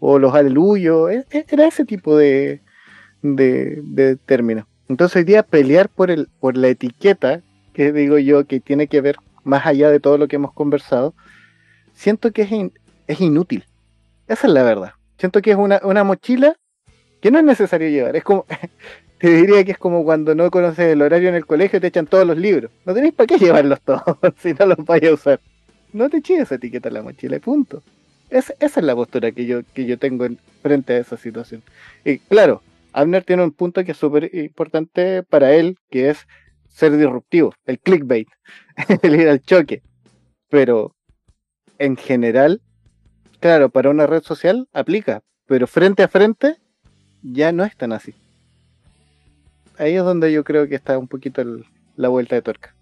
[0.05, 1.11] o los aleluyos.
[1.11, 2.59] E- e- Era ese tipo de,
[3.21, 4.67] de, de término.
[4.89, 7.41] Entonces hoy día pelear por el, por la etiqueta,
[7.73, 11.13] que digo yo que tiene que ver más allá de todo lo que hemos conversado,
[11.93, 12.51] siento que es,
[13.07, 13.63] es inútil.
[14.27, 14.91] Esa es la verdad.
[15.17, 16.55] Siento que es una, una mochila
[17.21, 18.17] que no es necesario llevar.
[18.17, 18.45] Es como,
[19.19, 21.87] te diría que es como cuando no conoces el horario en el colegio y te
[21.87, 22.71] echan todos los libros.
[22.85, 24.03] No tenéis para qué llevarlos todos
[24.37, 25.39] si no los vais a usar.
[25.93, 27.81] No te eches esa etiqueta en la mochila punto.
[28.33, 31.61] Es- esa es la postura que yo, que yo tengo en- frente a esa situación.
[32.03, 36.25] Y claro, Abner tiene un punto que es súper importante para él, que es
[36.67, 38.27] ser disruptivo, el clickbait,
[39.03, 39.83] el ir al choque.
[40.49, 40.95] Pero
[41.77, 42.59] en general,
[43.39, 46.55] claro, para una red social aplica, pero frente a frente
[47.21, 48.15] ya no es tan así.
[49.77, 51.43] Ahí es donde yo creo que está un poquito
[51.97, 52.73] la vuelta de tuerca.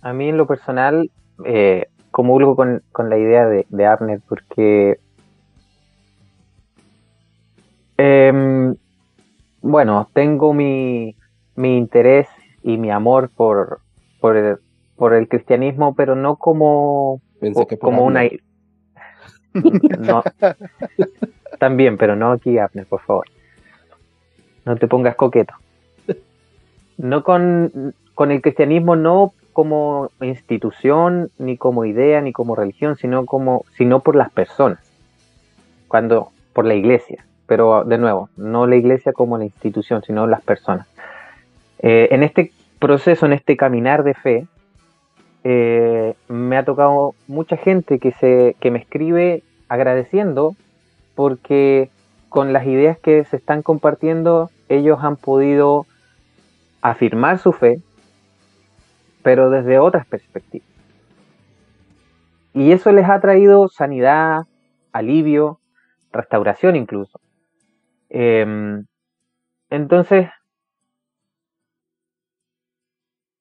[0.00, 1.10] A mí en lo personal,
[1.44, 5.00] eh, comulgo con, con la idea de, de Abner porque
[7.96, 8.74] Em,
[9.62, 11.16] bueno, tengo mi,
[11.54, 12.28] mi interés
[12.62, 13.80] y mi amor por,
[14.20, 14.58] por, el,
[14.96, 18.22] por el cristianismo, pero no como, Pensé que por como una...
[20.00, 20.24] No,
[21.60, 23.26] también, pero no aquí, Abner, por favor.
[24.64, 25.54] No te pongas coqueto.
[26.96, 33.24] No con, con el cristianismo, no como institución, ni como idea, ni como religión, sino
[33.24, 34.80] como, sino por las personas.
[35.88, 37.24] Cuando, por la iglesia.
[37.46, 40.86] Pero de nuevo, no la iglesia como la institución, sino las personas.
[41.78, 44.46] Eh, en este proceso, en este caminar de fe,
[45.44, 50.56] eh, me ha tocado mucha gente que, se, que me escribe agradeciendo
[51.14, 51.90] porque
[52.28, 55.86] con las ideas que se están compartiendo ellos han podido
[56.80, 57.80] afirmar su fe,
[59.24, 60.68] pero desde otras perspectivas.
[62.52, 64.42] Y eso les ha traído sanidad,
[64.92, 65.60] alivio,
[66.12, 67.18] restauración incluso.
[68.10, 68.84] Em,
[69.70, 70.28] entonces,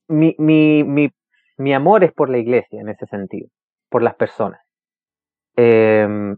[0.08, 1.12] mi, mi, mi,
[1.58, 3.50] mi amor es por la iglesia en ese sentido,
[3.90, 4.62] por las personas.
[5.58, 6.38] Em,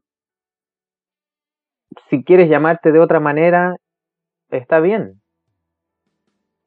[2.09, 3.75] si quieres llamarte de otra manera,
[4.49, 5.21] está bien.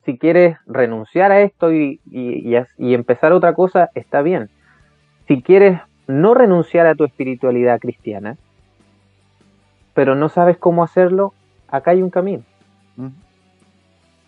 [0.04, 4.48] Si quieres renunciar a esto y, y, y as- y empezar otra cosa, está bien.
[5.26, 8.37] Si quieres no renunciar a tu espiritualidad cristiana,
[9.94, 11.34] pero no sabes cómo hacerlo,
[11.68, 12.42] acá hay un camino.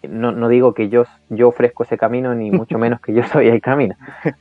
[0.03, 3.49] No, no digo que yo, yo ofrezco ese camino, ni mucho menos que yo soy
[3.49, 3.95] el camino,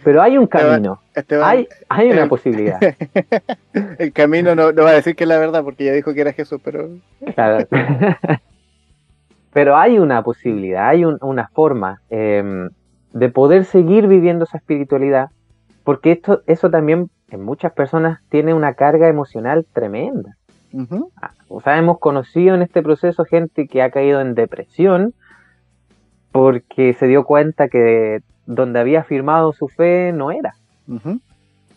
[0.04, 2.80] pero hay un camino, Esteban, hay, hay una posibilidad.
[4.00, 6.22] el camino no, no va a decir que es la verdad porque ya dijo que
[6.22, 6.90] era Jesús, pero
[7.36, 7.68] Claro.
[9.54, 12.70] Pero hay una posibilidad, hay un- una forma eh,
[13.14, 15.30] de poder seguir viviendo esa espiritualidad,
[15.84, 20.36] porque esto, eso también en muchas personas tiene una carga emocional tremenda.
[21.22, 25.14] Ah, O sea, hemos conocido en este proceso gente que ha caído en depresión
[26.32, 30.54] porque se dio cuenta que donde había firmado su fe no era.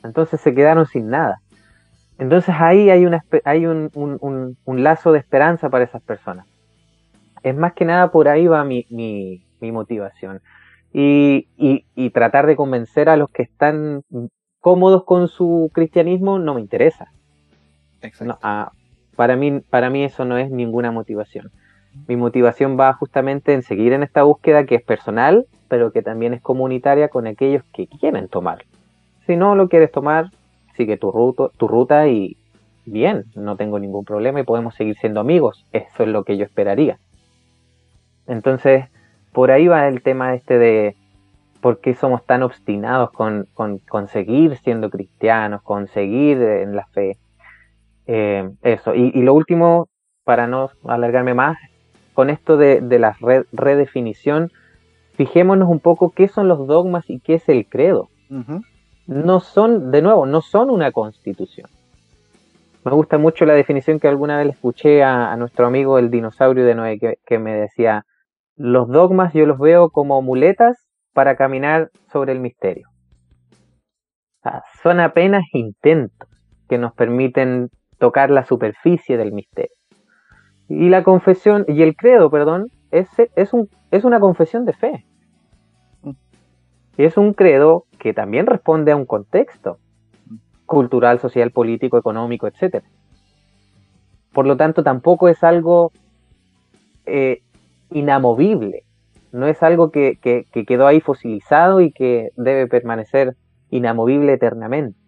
[0.05, 1.39] Entonces se quedaron sin nada.
[2.19, 6.03] Entonces ahí hay, una, espe- hay un, un- un- un lazo de esperanza para esas
[6.03, 6.47] personas.
[7.43, 10.41] Es más que nada por ahí va mi, mi- mi motivación.
[10.93, 14.03] Y, y- y tratar de convencer a los que están
[14.61, 17.07] cómodos con su cristianismo no me interesa.
[18.01, 18.25] Exacto.
[18.35, 18.71] No, ah,
[19.17, 21.51] para, mí, para mí eso no es ninguna motivación.
[22.07, 26.35] Mi motivación va justamente en seguir en esta búsqueda que es personal, pero que también
[26.35, 28.65] es comunitaria con aquellos que quieren tomar.
[29.27, 30.27] Si no lo quieres tomar,
[30.77, 32.37] sigue tu, ruto, tu ruta y
[32.85, 35.67] bien, no tengo ningún problema y podemos seguir siendo amigos.
[35.73, 36.99] Eso es lo que yo esperaría.
[38.33, 38.87] Entonces,
[39.33, 40.97] por ahí va el tema este de
[41.61, 46.87] por qué somos tan obstinados con, con, con seguir siendo cristianos, con seguir en la
[46.87, 47.19] fe.
[48.07, 48.95] Eh, eso.
[48.95, 49.89] Y, y lo último,
[50.25, 51.57] para no alargarme más,
[52.15, 54.51] con esto de, de la re- redefinición,
[55.15, 58.09] fijémonos un poco qué son los dogmas y qué es el credo.
[59.07, 61.69] No son, de nuevo, no son una constitución.
[62.85, 66.11] Me gusta mucho la definición que alguna vez le escuché a, a nuestro amigo el
[66.11, 68.05] dinosaurio de Noé, que, que me decía,
[68.63, 72.87] los dogmas yo los veo como muletas para caminar sobre el misterio.
[74.39, 76.29] O sea, son apenas intentos
[76.69, 79.75] que nos permiten tocar la superficie del misterio.
[80.69, 85.07] Y la confesión, y el credo, perdón, es, es, un, es una confesión de fe.
[86.97, 89.79] Es un credo que también responde a un contexto
[90.67, 92.85] cultural, social, político, económico, etc.
[94.33, 95.91] Por lo tanto, tampoco es algo
[97.07, 97.43] eh,
[97.95, 98.85] inamovible.
[99.33, 103.37] No es algo que, que, que quedó ahí fosilizado y que debe permanecer
[103.71, 104.99] inamovible eternamente.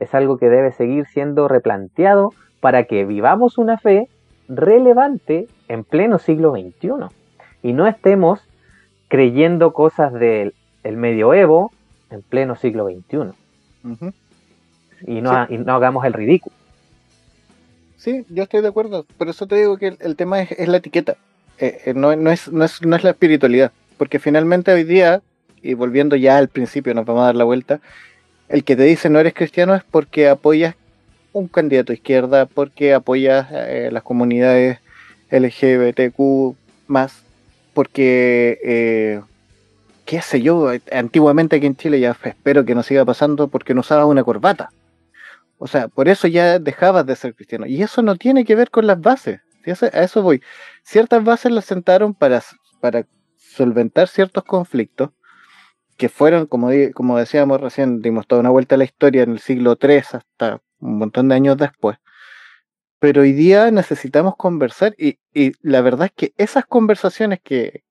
[0.00, 4.08] Es algo que debe seguir siendo replanteado para que vivamos una fe
[4.48, 7.14] relevante en pleno siglo XXI
[7.62, 8.40] y no estemos
[9.08, 11.70] creyendo cosas del el medioevo
[12.10, 13.32] en pleno siglo XXI
[15.06, 16.56] y no, y no hagamos el ridículo.
[17.96, 19.04] Sí, yo estoy de acuerdo.
[19.16, 21.16] Por eso te digo que el, el tema es, es la etiqueta.
[21.60, 23.72] Eh, eh, no, no, es, no, es, no es la espiritualidad.
[23.96, 25.22] Porque finalmente hoy día,
[25.62, 27.80] y volviendo ya al principio, nos vamos a dar la vuelta,
[28.48, 30.74] el que te dice no eres cristiano es porque apoyas
[31.32, 34.78] un candidato a izquierda, porque apoyas eh, las comunidades
[35.30, 36.54] LGBTQ
[36.86, 37.22] más,
[37.74, 39.20] porque,
[40.06, 43.80] qué sé yo, antiguamente aquí en Chile ya espero que no siga pasando porque no
[43.80, 44.70] usabas una corbata.
[45.58, 47.66] O sea, por eso ya dejabas de ser cristiano.
[47.66, 49.40] Y eso no tiene que ver con las bases.
[49.92, 50.42] A eso voy.
[50.90, 52.42] Ciertas bases las sentaron para,
[52.80, 55.10] para solventar ciertos conflictos
[55.98, 59.38] que fueron, como, como decíamos recién, dimos toda una vuelta a la historia en el
[59.38, 61.98] siglo III hasta un montón de años después.
[63.00, 67.84] pero hoy día necesitamos conversar y, y la verdad es que esas conversaciones que,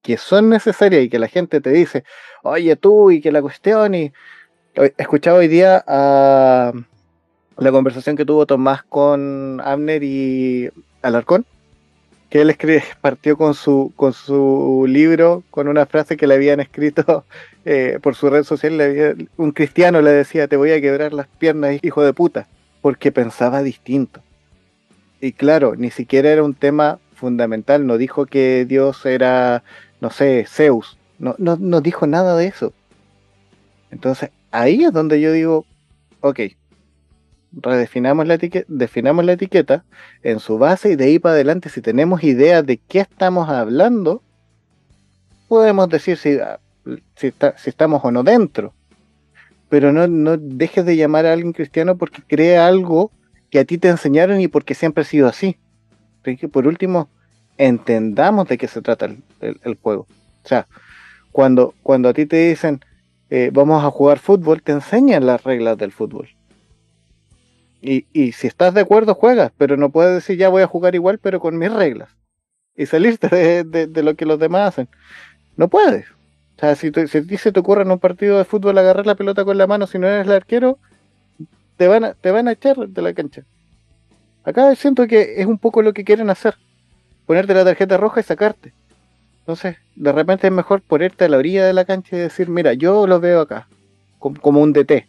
[0.00, 2.04] que son necesarias y que la gente te dice,
[2.42, 4.10] oye tú y que la cuestión y
[4.74, 6.72] he escuchado hoy día a
[7.58, 10.70] la conversación que tuvo Tomás con Abner y
[11.02, 11.44] Alarcón,
[12.30, 16.60] que él escribe, partió con su, con su libro con una frase que le habían
[16.60, 17.24] escrito
[17.64, 21.78] eh, por su red social, un cristiano le decía, te voy a quebrar las piernas,
[21.82, 22.46] hijo de puta,
[22.82, 24.20] porque pensaba distinto.
[25.20, 29.62] Y claro, ni siquiera era un tema fundamental, no dijo que Dios era,
[30.00, 32.72] no sé, Zeus, no, no, no dijo nada de eso.
[33.90, 35.64] Entonces, ahí es donde yo digo,
[36.20, 36.40] ok,
[37.56, 39.84] redefinamos la etiqueta, definamos la etiqueta
[40.22, 44.22] en su base y de ahí para adelante, si tenemos idea de qué estamos hablando,
[45.48, 46.60] podemos decir si, ah,
[47.16, 48.72] si, está- si estamos o no dentro.
[49.68, 53.10] Pero no, no dejes de llamar a alguien cristiano porque cree algo
[53.50, 55.56] que a ti te enseñaron y porque siempre ha sido así.
[56.22, 57.08] Así que por último,
[57.58, 59.06] entendamos de qué se trata
[59.40, 60.06] el, juego.
[60.44, 60.66] O sea,
[61.32, 62.80] cuando, cuando a ti te dicen
[63.28, 66.35] eh, vamos a jugar fútbol, te enseñan las reglas del fútbol.
[67.88, 70.96] Y, y si estás de acuerdo, juegas, pero no puedes decir ya voy a jugar
[70.96, 72.10] igual, pero con mis reglas.
[72.74, 74.88] Y salirte de, lo que los demás hacen.
[75.56, 76.04] No puedes.
[76.10, 79.14] O sea, si, te- si se te ocurre en un partido de fútbol agarrar la
[79.14, 80.78] pelota con la mano si no eres el arquero,
[81.76, 83.44] te van a, te van a echar de la cancha.
[84.42, 86.56] Acá siento que es un poco lo que quieren hacer.
[87.24, 88.72] Ponerte la tarjeta roja y sacarte.
[89.40, 92.72] Entonces, de repente es mejor ponerte a la orilla de la cancha y decir, mira,
[92.72, 93.68] yo lo veo acá,
[94.18, 95.06] como un DT.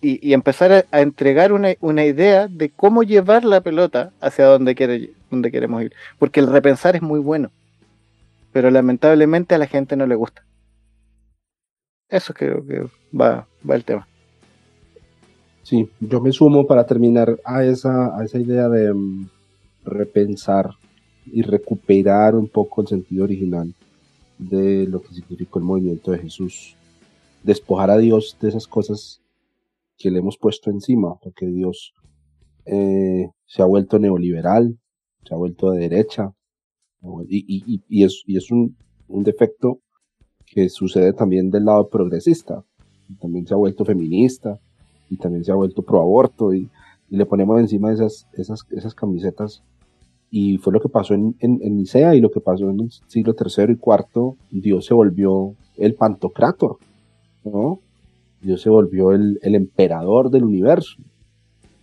[0.00, 4.74] Y, empezar a, a entregar una, una idea de cómo llevar la pelota hacia donde,
[4.74, 5.92] quiere, donde queremos ir.
[6.18, 7.50] Porque el repensar es muy bueno.
[8.52, 10.44] Pero lamentablemente a la gente no le gusta.
[12.08, 12.86] Eso creo que
[13.18, 14.06] va, va el tema.
[15.62, 19.28] Sí, yo me sumo para terminar a esa, a esa idea de mm,
[19.84, 20.70] repensar
[21.26, 23.74] y recuperar un poco el sentido original
[24.38, 26.76] de lo que significó el movimiento de Jesús.
[27.42, 29.20] Despojar a Dios de esas cosas
[29.98, 31.92] que le hemos puesto encima, porque Dios
[32.66, 34.78] eh, se ha vuelto neoliberal,
[35.24, 36.32] se ha vuelto de derecha,
[37.28, 38.76] y, y- y- y es, y es un,
[39.08, 39.80] un defecto
[40.46, 42.64] que sucede también del lado progresista,
[43.20, 44.58] también se ha vuelto feminista,
[45.08, 46.68] y también se ha vuelto pro aborto y,
[47.08, 49.62] y le ponemos encima esas, esas, esas camisetas.
[50.30, 52.90] Y fue lo que pasó en, en, en Nicea y lo que pasó en el
[53.06, 56.78] siglo III y IV, Dios se volvió el pantocrátor,
[57.44, 57.78] ¿no?
[58.40, 60.96] Dios se volvió el, el emperador del universo,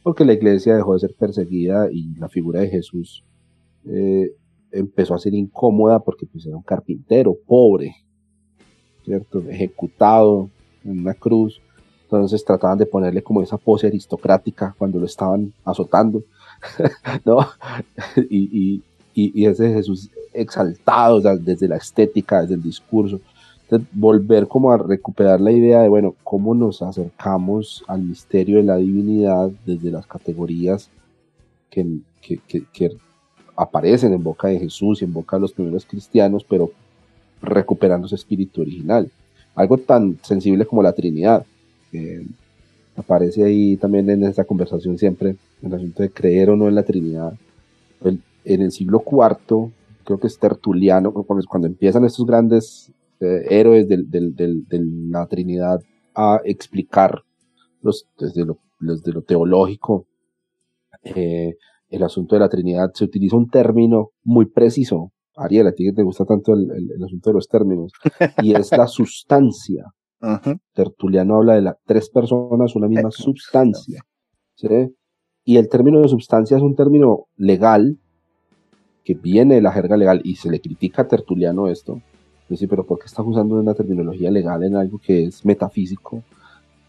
[0.04, 3.24] porque la iglesia dejó de ser perseguida y la figura de Jesús
[3.86, 4.34] eh,
[4.72, 7.96] empezó a ser incómoda porque pues, era un carpintero pobre,
[9.06, 9.42] ¿cierto?
[9.50, 10.50] Ejecutado
[10.84, 11.62] en una cruz.
[12.04, 16.24] Entonces trataban de ponerle como esa pose aristocrática cuando lo estaban azotando,
[17.26, 17.40] ¿no?
[18.30, 18.82] y,
[19.16, 23.20] y, y, ese Jesús exaltado, o sea, desde la estética, desde el discurso.
[23.92, 28.78] Volver como a recuperar la idea de, bueno, cómo nos acercamos al misterio de la
[28.78, 30.90] divinidad desde las categorías
[31.70, 31.86] que,
[32.22, 32.92] que, que, que
[33.56, 36.72] aparecen en boca de Jesús y en boca de los primeros cristianos, pero
[37.42, 39.10] recuperando ese espíritu original.
[39.56, 41.46] Algo tan sensible como la Trinidad.
[41.92, 42.26] que
[42.96, 46.84] aparece ahí también en esta conversación siempre, el asunto de creer o no en la
[46.84, 47.34] Trinidad.
[48.04, 49.72] El- en el siglo IV,
[50.04, 52.92] creo que es Tertuliano, cuando, cuando empiezan estos grandes
[53.24, 55.80] eh, héroes del- del- del- de la Trinidad
[56.16, 57.24] a explicar
[57.82, 60.06] los, desde, lo, desde lo teológico
[61.04, 61.56] eh,
[61.90, 65.12] el asunto de la Trinidad, se utiliza un término muy preciso.
[65.36, 67.92] Ariel, a ti que te gusta tanto el, el- el asunto de los términos,
[68.42, 69.86] y es la sustancia.
[70.74, 74.02] Tertuliano habla de las tres personas, una misma sustancia.
[74.56, 74.68] ¿sí?
[75.44, 77.98] Y el término de sustancia es un término legal
[79.04, 82.02] que viene de la jerga legal y se le critica a Tertuliano esto.
[82.54, 86.24] Dice, pero ¿por qué estás usando una terminología legal en algo que es metafísico?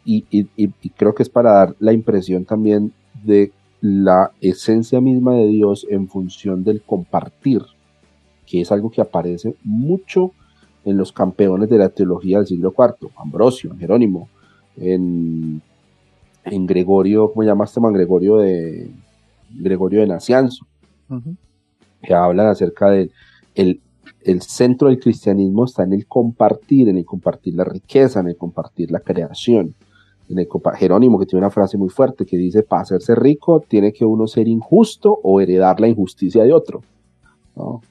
[0.04, 2.92] Y, y- y- y creo que es para dar la impresión también
[3.24, 7.62] de la esencia misma de Dios en función del compartir,
[8.46, 10.32] que es algo que aparece mucho
[10.84, 14.28] en los campeones de la teología del siglo IV, Ambrosio, en Jerónimo,
[14.76, 15.62] en,
[16.44, 17.92] en Gregorio, ¿cómo llamaste man?
[17.94, 18.90] Gregorio de
[19.50, 20.66] Gregorio de Nacianzo,
[22.02, 23.10] que hablan acerca del
[23.54, 23.80] el,
[24.22, 28.36] el centro del cristianismo está en el compartir, en el compartir la riqueza, en el
[28.36, 29.74] compartir la creación.
[30.28, 33.92] En el Jerónimo, que tiene una frase muy fuerte que dice, para hacerse rico tiene
[33.92, 36.80] que uno ser injusto o heredar la injusticia de otro.
[37.56, 37.82] ¿no?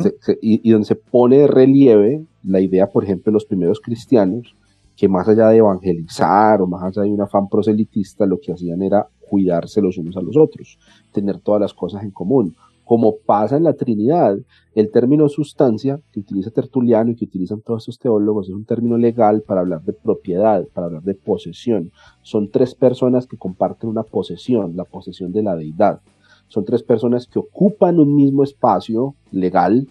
[0.00, 3.44] Se- se- y, y donde se pone de relieve la idea, por ejemplo, de los
[3.44, 4.54] primeros cristianos,
[4.96, 8.82] que más allá de evangelizar o más allá de un afán proselitista, lo que hacían
[8.82, 10.78] era cuidarse los unos a los otros,
[11.12, 12.56] tener todas las cosas en común.
[12.88, 14.38] Como pasa en la Trinidad,
[14.74, 18.96] el término sustancia que utiliza Tertuliano y que utilizan todos estos teólogos es un término
[18.96, 21.92] legal para hablar de propiedad, para hablar de posesión.
[22.22, 26.00] Son tres personas que comparten una posesión, la posesión de la deidad.
[26.46, 29.86] Son tres personas que ocupan un mismo espacio legal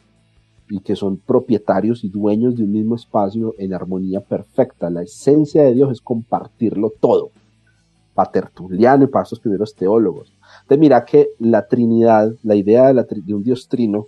[0.67, 4.89] y que son propietarios y dueños de un mismo espacio en armonía perfecta.
[4.89, 7.29] La esencia de Dios es compartirlo todo.
[8.17, 10.33] Para Tertuliano y para estos primeros teólogos.
[10.63, 14.07] Entonces mira que la Trinidad, la idea de, la tri- de un Dios trino,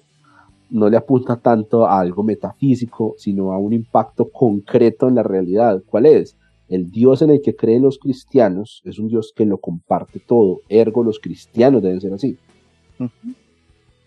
[0.71, 5.83] no le apunta tanto a algo metafísico, sino a un impacto concreto en la realidad.
[5.85, 6.35] ¿Cuál es?
[6.69, 10.61] El Dios en el que creen los cristianos es un Dios que lo comparte todo.
[10.69, 12.35] Ergo, los cristianos deben ser así.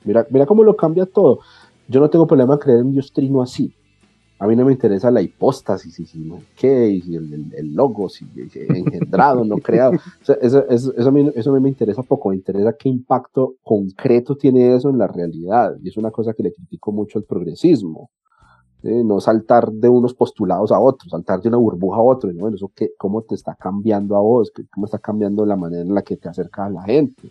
[0.05, 1.39] Mira, mira cómo lo cambia todo.
[1.87, 3.73] Yo no tengo problema en creer en un Dios trino así.
[4.43, 8.27] A mí no me interesa la hipóstasis, si no qué, si el, el, logo, si
[8.51, 9.93] si engendrado, no creado.
[10.21, 13.55] Eso, eso, eso, a mí, eso a mí me interesa poco, me interesa qué impacto
[13.63, 15.77] concreto tiene eso en la realidad.
[15.81, 18.11] Y es una cosa que le critico mucho al progresismo.
[18.83, 22.29] No saltar de unos postulados a otros, saltar de una burbuja a otro.
[22.33, 25.55] Y, Bueno, eso qué, cómo te está cambiando a vos, ¿Qué- cómo está cambiando la
[25.55, 27.31] manera en la que te acercas a la gente,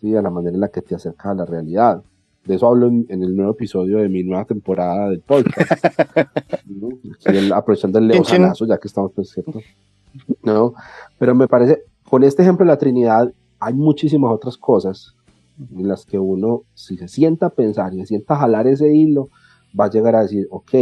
[0.00, 0.16] ¿sí?
[0.16, 2.02] a la manera en la que te acercas a la realidad.
[2.48, 5.70] De eso hablo en, en el nuevo episodio de mi nueva temporada del podcast.
[6.66, 6.88] ¿no?
[7.26, 8.10] El- aprovechando el
[8.66, 9.60] ya que estamos, pues, ¿cierto?
[10.42, 10.72] No,
[11.18, 13.30] pero me parece, con este ejemplo de la Trinidad,
[13.60, 15.14] hay muchísimas otras cosas
[15.76, 18.94] en las que uno, si se sienta a pensar y se sienta a jalar ese
[18.94, 19.28] hilo,
[19.78, 20.72] va a llegar a decir, ok,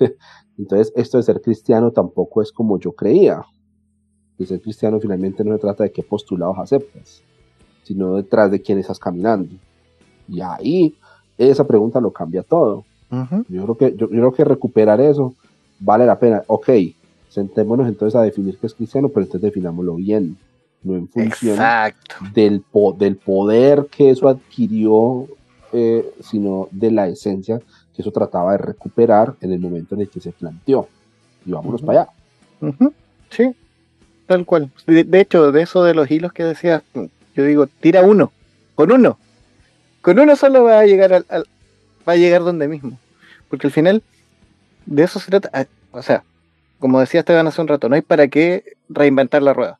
[0.58, 3.42] entonces esto de ser cristiano tampoco es como yo creía.
[4.38, 7.22] De ser cristiano finalmente no se trata de qué postulados aceptas,
[7.84, 9.54] sino detrás de quién estás caminando.
[10.28, 10.96] Y ahí
[11.38, 12.84] esa pregunta lo cambia todo.
[13.48, 15.34] Yo creo que, yo, yo creo que recuperar eso
[15.80, 16.42] vale la pena.
[16.46, 16.70] Ok,
[17.28, 20.36] sentémonos entonces a definir qué es cristiano, pero entonces definámoslo bien,
[20.82, 22.16] no en función Exacto.
[22.34, 25.26] del, po- del poder que eso adquirió,
[25.72, 27.60] eh, sino de la esencia
[27.94, 30.88] que eso trataba de recuperar en el momento en el que se planteó.
[31.44, 32.10] Y vámonos para allá.
[33.30, 33.50] Sí,
[34.26, 34.70] tal cual.
[34.86, 36.82] De, de hecho, de eso de los hilos que decías,
[37.34, 38.32] yo digo, tira uno,
[38.74, 39.18] con uno.
[40.02, 41.24] Con uno solo va a llegar al,
[42.06, 42.98] va a llegar donde mismo.
[43.48, 44.02] Porque al final,
[44.86, 45.50] de eso se trata.
[45.52, 46.24] Ah, O sea,
[46.78, 49.78] como decía Esteban hace un rato, no hay para qué reinventar la rueda.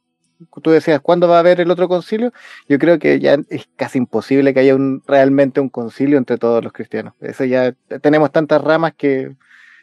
[0.63, 2.33] Tú decías, ¿cuándo va a haber el otro concilio?
[2.69, 6.73] Yo creo que ya es casi imposible que haya realmente un concilio entre todos los
[6.73, 7.15] cristianos.
[7.21, 9.37] Eso ya tenemos tantas ramas que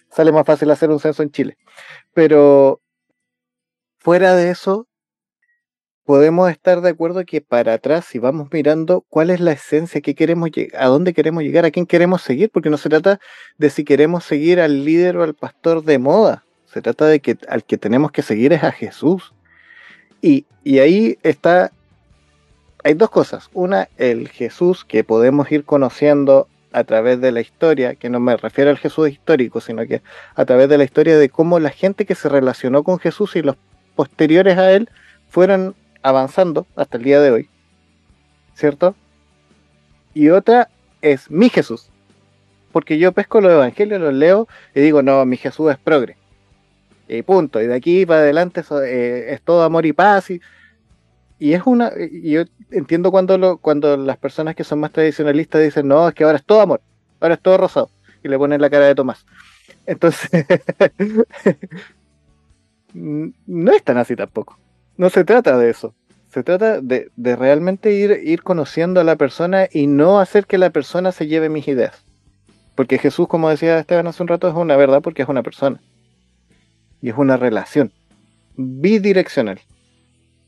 [0.10, 1.58] sale más fácil hacer un censo en Chile.
[2.14, 2.82] Pero
[4.00, 4.89] fuera de eso,
[6.10, 10.16] podemos estar de acuerdo que para atrás, si vamos mirando cuál es la esencia, qué
[10.16, 13.20] queremos a dónde queremos llegar, a quién queremos seguir, porque no se trata
[13.60, 17.38] de si queremos seguir al líder o al pastor de moda, se trata de que
[17.48, 19.36] al que tenemos que seguir es a Jesús.
[20.20, 21.72] Y, y ahí está,
[22.84, 23.52] hay dos cosas.
[23.54, 28.36] Una, el Jesús que podemos ir conociendo a través de la historia, que no me
[28.36, 30.02] refiero al Jesús histórico, sino que
[30.34, 33.44] a través de la historia de cómo la gente que se relacionó con Jesús y
[33.44, 33.58] los
[33.96, 34.90] posteriores a él
[35.30, 37.50] fueron avanzando hasta el día de hoy,
[38.54, 38.96] ¿cierto?
[40.14, 40.70] Y otra
[41.02, 41.90] es mi Jesús,
[42.72, 46.18] porque yo pesco los evangelios, los leo y digo, no, mi Jesús es progre.
[47.08, 50.30] Y punto, y de aquí para adelante eh, es todo amor y paz.
[50.30, 50.42] Y,
[51.40, 55.62] y es una, y yo entiendo cuando, lo, cuando las personas que son más tradicionalistas
[55.62, 56.82] dicen, no, es que ahora es todo amor,
[57.20, 57.90] ahora es todo rosado,
[58.24, 59.26] y le ponen la cara de Tomás.
[59.88, 60.30] Entonces,
[62.94, 64.60] no es tan así tampoco.
[65.00, 65.96] No se trata de eso.
[66.28, 70.72] Se trata de, realmente ir, ir conociendo a la persona y no hacer que la
[70.72, 72.04] persona se lleve mis ideas.
[72.76, 75.80] Porque Jesús, como decía Esteban hace un rato, es una verdad porque es una persona.
[77.02, 77.94] Y es una relación
[78.58, 79.62] bidireccional,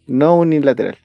[0.06, 0.98] no unilateral.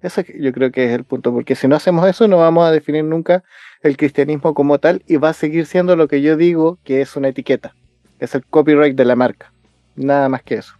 [0.00, 2.70] Eso yo creo que es el punto, porque si no hacemos eso no vamos a
[2.70, 3.42] definir nunca
[3.82, 7.16] el cristianismo como tal y va a seguir siendo lo que yo digo que es
[7.16, 7.74] una etiqueta.
[8.20, 9.52] Es el copyright de la marca.
[9.96, 10.74] Nada más que eso.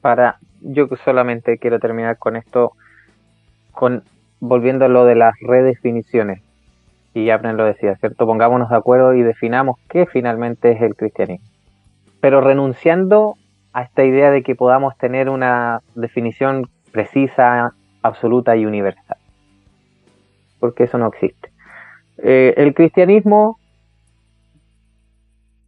[0.00, 2.72] Para, yo solamente quiero terminar con esto,
[3.72, 4.02] con
[4.40, 6.42] volviendo a lo de las redefiniciones.
[7.14, 8.26] Y Abner lo decía, ¿cierto?
[8.26, 11.46] Pongámonos de acuerdo y definamos qué finalmente es el cristianismo.
[12.20, 13.36] Pero renunciando
[13.72, 19.16] a esta idea de que podamos tener una definición precisa, absoluta y universal.
[20.60, 21.50] Porque eso no existe.
[22.18, 23.58] Eh, el cristianismo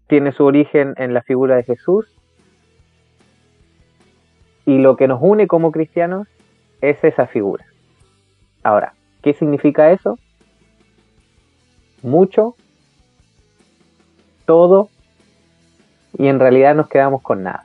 [0.07, 2.18] tiene su origen en la figura de Jesús
[4.69, 6.29] y lo que nos une como cristianos
[6.83, 7.65] es esa figura.
[8.63, 8.93] Ahora,
[9.23, 10.19] ¿qué significa eso?
[12.03, 12.55] Mucho,
[14.45, 14.91] todo,
[16.19, 17.65] y en realidad nos quedamos con nada.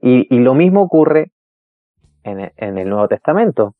[0.00, 1.32] Y, lo mismo ocurre
[2.22, 3.74] en el, en el, Nuevo Testamento.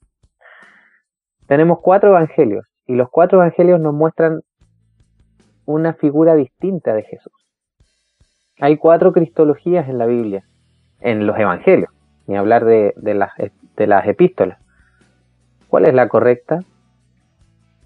[1.47, 4.41] tenemos cuatro evangelios y los cuatro evangelios nos muestran
[5.65, 7.33] una figura distinta de Jesús.
[8.59, 10.45] Hay cuatro cristologías en la Biblia,
[10.99, 11.91] en los evangelios,
[12.31, 13.33] ni hablar de, las,
[13.77, 14.57] de las epístolas.
[15.67, 16.61] ¿Cuál es la correcta?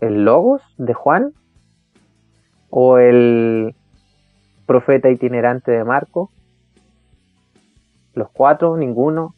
[0.01, 1.33] ¿El Logos de Juan?
[2.69, 3.75] ¿O el
[4.67, 6.31] profeta itinerante de Marco?
[8.13, 8.77] ¿Los cuatro?
[8.77, 9.35] ¿Ninguno?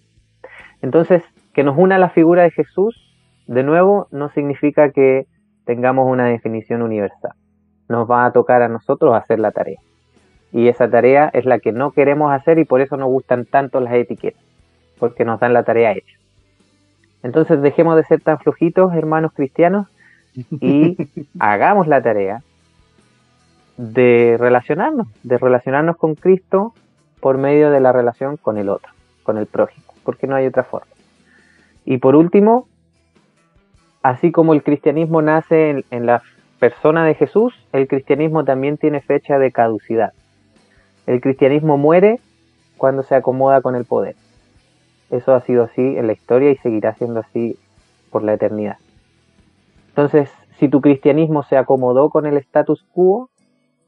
[0.83, 1.23] Entonces,
[1.55, 2.97] que nos una la figura de Jesús,
[3.47, 5.29] de nuevo, no significa que
[5.67, 7.35] tengamos una definición universal.
[7.89, 9.79] Nos va a tocar a nosotros hacer la tarea.
[10.51, 13.79] Y esa tarea es la que no queremos hacer y por eso nos gustan tanto
[13.79, 14.43] las etiquetas,
[14.99, 16.17] porque nos dan la tarea hecha.
[17.23, 19.89] Entonces dejemos de ser tan flojitos, hermanos cristianos,
[20.35, 20.97] y
[21.39, 22.43] hagamos la tarea
[23.77, 26.73] de relacionarnos, de relacionarnos con Cristo
[27.21, 28.93] por medio de la relación con el otro,
[29.23, 30.93] con el prójimo, porque no hay otra forma.
[31.85, 32.69] Y por último,
[34.03, 36.23] así como el cristianismo nace en, en la
[36.59, 40.13] persona de Jesús, el cristianismo también tiene fecha de caducidad.
[41.07, 42.19] El cristianismo muere
[42.77, 44.17] cuando se acomoda con el poder.
[45.11, 47.57] Eso ha sido así en la historia y seguirá siendo así
[48.11, 48.77] por la eternidad.
[49.89, 53.31] Entonces, si tu cristianismo se acomodó con el status quo,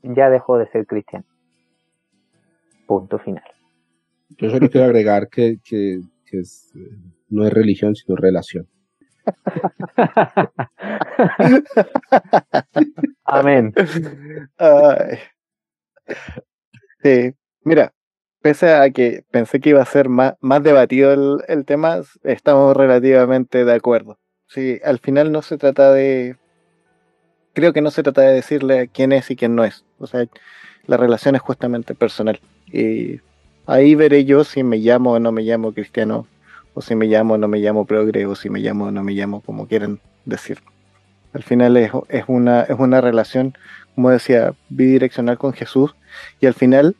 [0.02, 1.24] ya dejó de ser cristiano.
[2.86, 3.44] Punto final.
[4.38, 6.96] Yo solo quiero agregar que, que, que es, eh,
[7.30, 8.66] no es religión, sino relación.
[13.24, 13.74] Amén.
[14.56, 15.18] Ay.
[17.02, 17.92] Sí, mira,
[18.40, 22.76] pese a que pensé que iba a ser más, más debatido el, el tema, estamos
[22.76, 24.18] relativamente de acuerdo.
[24.48, 26.36] Sí, al final no se trata de.
[27.52, 29.84] Creo que no se trata de decirle quién es y quién no es.
[29.98, 30.24] O sea,
[30.86, 32.40] la relación es justamente personal.
[32.66, 33.20] Y
[33.66, 36.26] ahí veré yo si me llamo o no me llamo cristiano,
[36.74, 39.04] o si me llamo o no me llamo progre, o si me llamo o no
[39.04, 40.60] me llamo, como quieran decir.
[41.34, 43.54] Al final es, es, una, es una relación,
[43.94, 45.94] como decía, bidireccional con Jesús.
[46.40, 46.96] Y al final,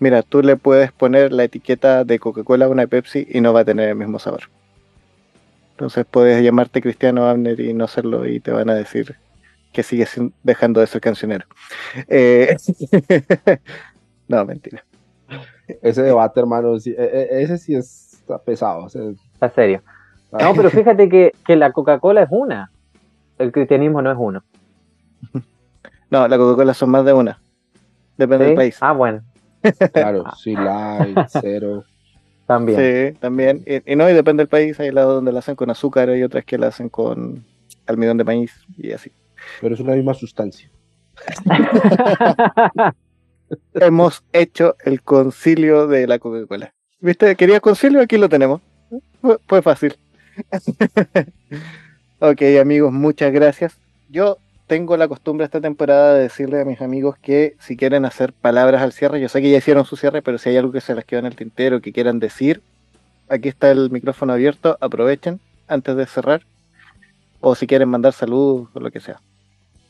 [0.00, 3.60] mira, tú le puedes poner la etiqueta de Coca-Cola a una Pepsi y no va
[3.60, 4.42] a tener el mismo sabor.
[5.72, 9.16] Entonces puedes llamarte Cristiano Abner y no serlo y te van a decir
[9.72, 11.46] que sigues dejando de ser cancionero.
[12.08, 12.56] Eh,
[14.28, 14.84] no, mentira.
[15.82, 18.88] Ese debate, hermano, sí, e- e- ese sí es- está pesado.
[18.88, 19.82] Está serio.
[20.32, 22.70] No, pero fíjate que, que la Coca-Cola es una.
[23.38, 24.42] El cristianismo no es uno.
[26.10, 27.40] No, la Coca-Cola son más de una.
[28.18, 28.48] Depende ¿sí?
[28.48, 28.78] del país.
[28.80, 29.22] Ah, bueno,
[29.92, 31.84] claro, sí, light, cero.
[32.46, 33.12] también.
[33.12, 33.64] Sí, también.
[33.66, 34.78] Y, y no, y depende del país.
[34.80, 37.44] Hay lados donde la hacen con azúcar y otras que la hacen con
[37.86, 39.12] almidón de maíz y así.
[39.60, 40.70] Pero es una misma sustancia.
[43.74, 46.72] Hemos hecho el concilio de la Coca-Cola.
[47.00, 47.34] ¿Viste?
[47.36, 48.00] ¿Querías concilio?
[48.00, 48.60] Aquí lo tenemos.
[49.20, 49.96] Fue, fue fácil.
[52.20, 53.78] ok, amigos, muchas gracias.
[54.08, 54.38] Yo
[54.70, 58.80] tengo la costumbre esta temporada de decirle a mis amigos que si quieren hacer palabras
[58.82, 60.94] al cierre, yo sé que ya hicieron su cierre, pero si hay algo que se
[60.94, 62.62] les quedó en el tintero que quieran decir,
[63.28, 66.42] aquí está el micrófono abierto, aprovechen antes de cerrar.
[67.40, 69.20] O si quieren mandar saludos o lo que sea.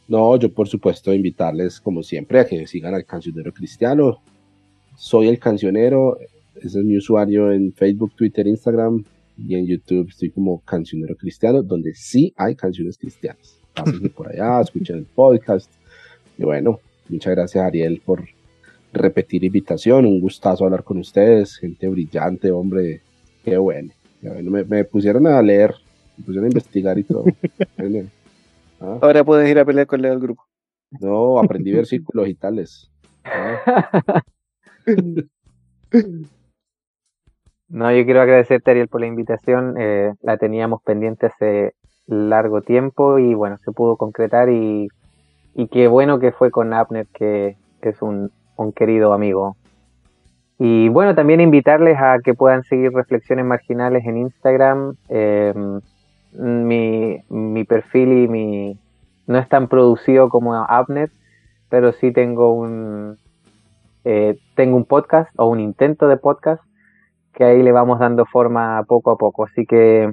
[0.09, 4.22] No, yo por supuesto invitarles como siempre a que sigan al cancionero cristiano.
[4.97, 6.16] Soy el cancionero,
[6.55, 9.05] ese es mi usuario en Facebook, Twitter, Instagram
[9.37, 13.60] y en YouTube estoy como cancionero cristiano, donde sí hay canciones cristianas.
[13.75, 15.71] Pásense por allá, escuchen el podcast.
[16.39, 18.25] Y bueno, muchas gracias Ariel por
[18.93, 23.03] repetir invitación, un gustazo hablar con ustedes, gente brillante, hombre,
[23.45, 23.93] qué bueno.
[24.23, 25.75] Me, me pusieron a leer,
[26.18, 27.25] me pusieron a investigar y todo.
[28.83, 28.99] Ah.
[29.03, 30.43] Ahora puedes ir a pelear con Leo del grupo.
[31.03, 32.91] No, aprendí versículos y tales.
[33.25, 34.23] Ah,
[37.71, 39.77] No, yo quiero agradecerte, Ariel, por la invitación.
[39.79, 41.75] Eh, la teníamos pendiente hace
[42.11, 44.89] largo tiempo y bueno, se pudo concretar y,
[45.55, 49.57] y qué bueno que fue con Abner, que es un, un querido amigo.
[50.59, 54.95] Y bueno, también invitarles a que puedan seguir Reflexiones Marginales en Instagram.
[55.09, 55.55] Eh,
[56.33, 58.79] mi, mi perfil y mi
[59.27, 61.11] no es tan producido como Abner,
[61.71, 63.17] pero sí tengo un
[64.05, 66.63] eh, tengo un podcast o un intento de podcast
[67.33, 69.45] que ahí le vamos dando forma poco a poco.
[69.45, 70.13] Así que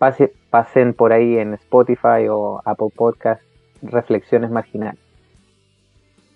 [0.00, 3.42] pase, pasen por ahí en Spotify o Apple Podcast
[3.82, 4.98] Reflexiones Marginales.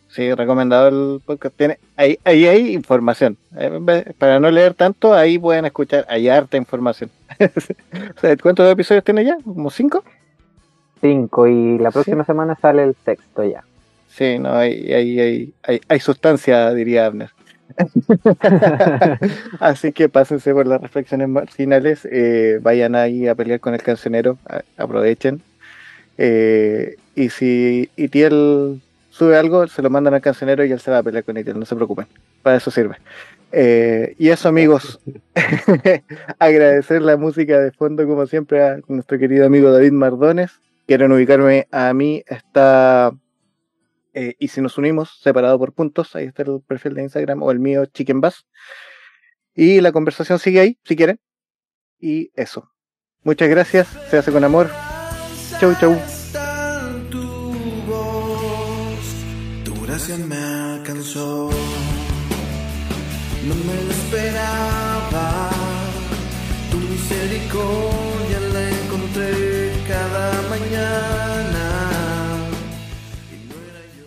[0.08, 1.56] Sí, recomendado el podcast.
[1.56, 3.36] Tiene, ahí, ahí hay información.
[3.56, 6.04] Eh, Para no leer tanto, ahí pueden escuchar.
[6.08, 7.10] Hay harta información.
[8.42, 9.36] ¿Cuántos episodios tiene ya?
[9.42, 10.04] ¿Como cinco?
[11.00, 11.94] Cinco y la Sí.
[11.94, 13.64] próxima semana sale el sexto ya.
[14.08, 17.30] Sí, no, hay, hay, hay, hay, hay sustancia, diría Abner.
[19.60, 24.38] Así que pásense por las reflexiones marginales, eh, vayan ahí a pelear con el cancionero,
[24.76, 25.42] aprovechen.
[26.18, 30.98] Eh, y si Itiel sube algo, se lo mandan al cancionero y él se va
[30.98, 32.06] a pelear con Itiel, no se preocupen,
[32.42, 32.96] para eso sirve.
[33.52, 35.00] Eh, y eso amigos,
[36.38, 40.50] agradecer la música de fondo como siempre a nuestro querido amigo David Mardones.
[40.86, 43.12] Quieren ubicarme a mí, está...
[44.14, 47.50] eh, y si nos unimos, separado por puntos, ahí está el perfil de Instagram o
[47.50, 48.46] el mío, Chicken Bass.
[49.54, 51.20] Y la conversación sigue ahí, si quieren.
[51.98, 52.70] Y eso.
[53.22, 54.70] Muchas gracias, se hace con amor.
[55.60, 55.96] Chau, chau.
[59.64, 61.50] Tu gracia me alcanzó.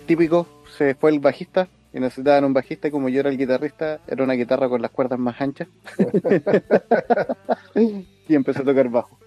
[0.08, 0.48] Típico,
[0.78, 4.24] se fue el bajista y necesitaban un bajista y como yo era el guitarrista, era
[4.24, 5.68] una guitarra con las cuerdas más anchas.
[7.76, 9.20] y empecé a tocar bajo.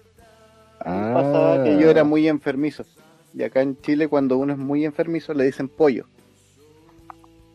[0.79, 2.83] Ah, Pasaba que yo era muy enfermizo.
[3.33, 6.07] Y acá en Chile, cuando uno es muy enfermizo, le dicen pollo.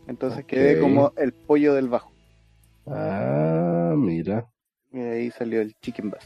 [0.07, 2.13] Entonces quedé como el pollo del bajo.
[2.87, 4.47] Ah, mira,
[4.93, 6.25] Y ahí salió el chicken bass.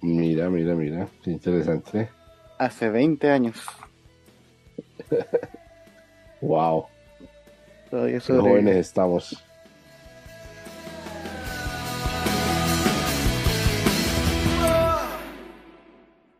[0.00, 1.06] mira, mira, mira.
[1.22, 2.08] Qué interesante.
[2.58, 3.62] Hace 20 años.
[6.40, 6.86] Wow,
[7.90, 8.50] Todavía qué sobreviví.
[8.50, 9.44] jóvenes estamos.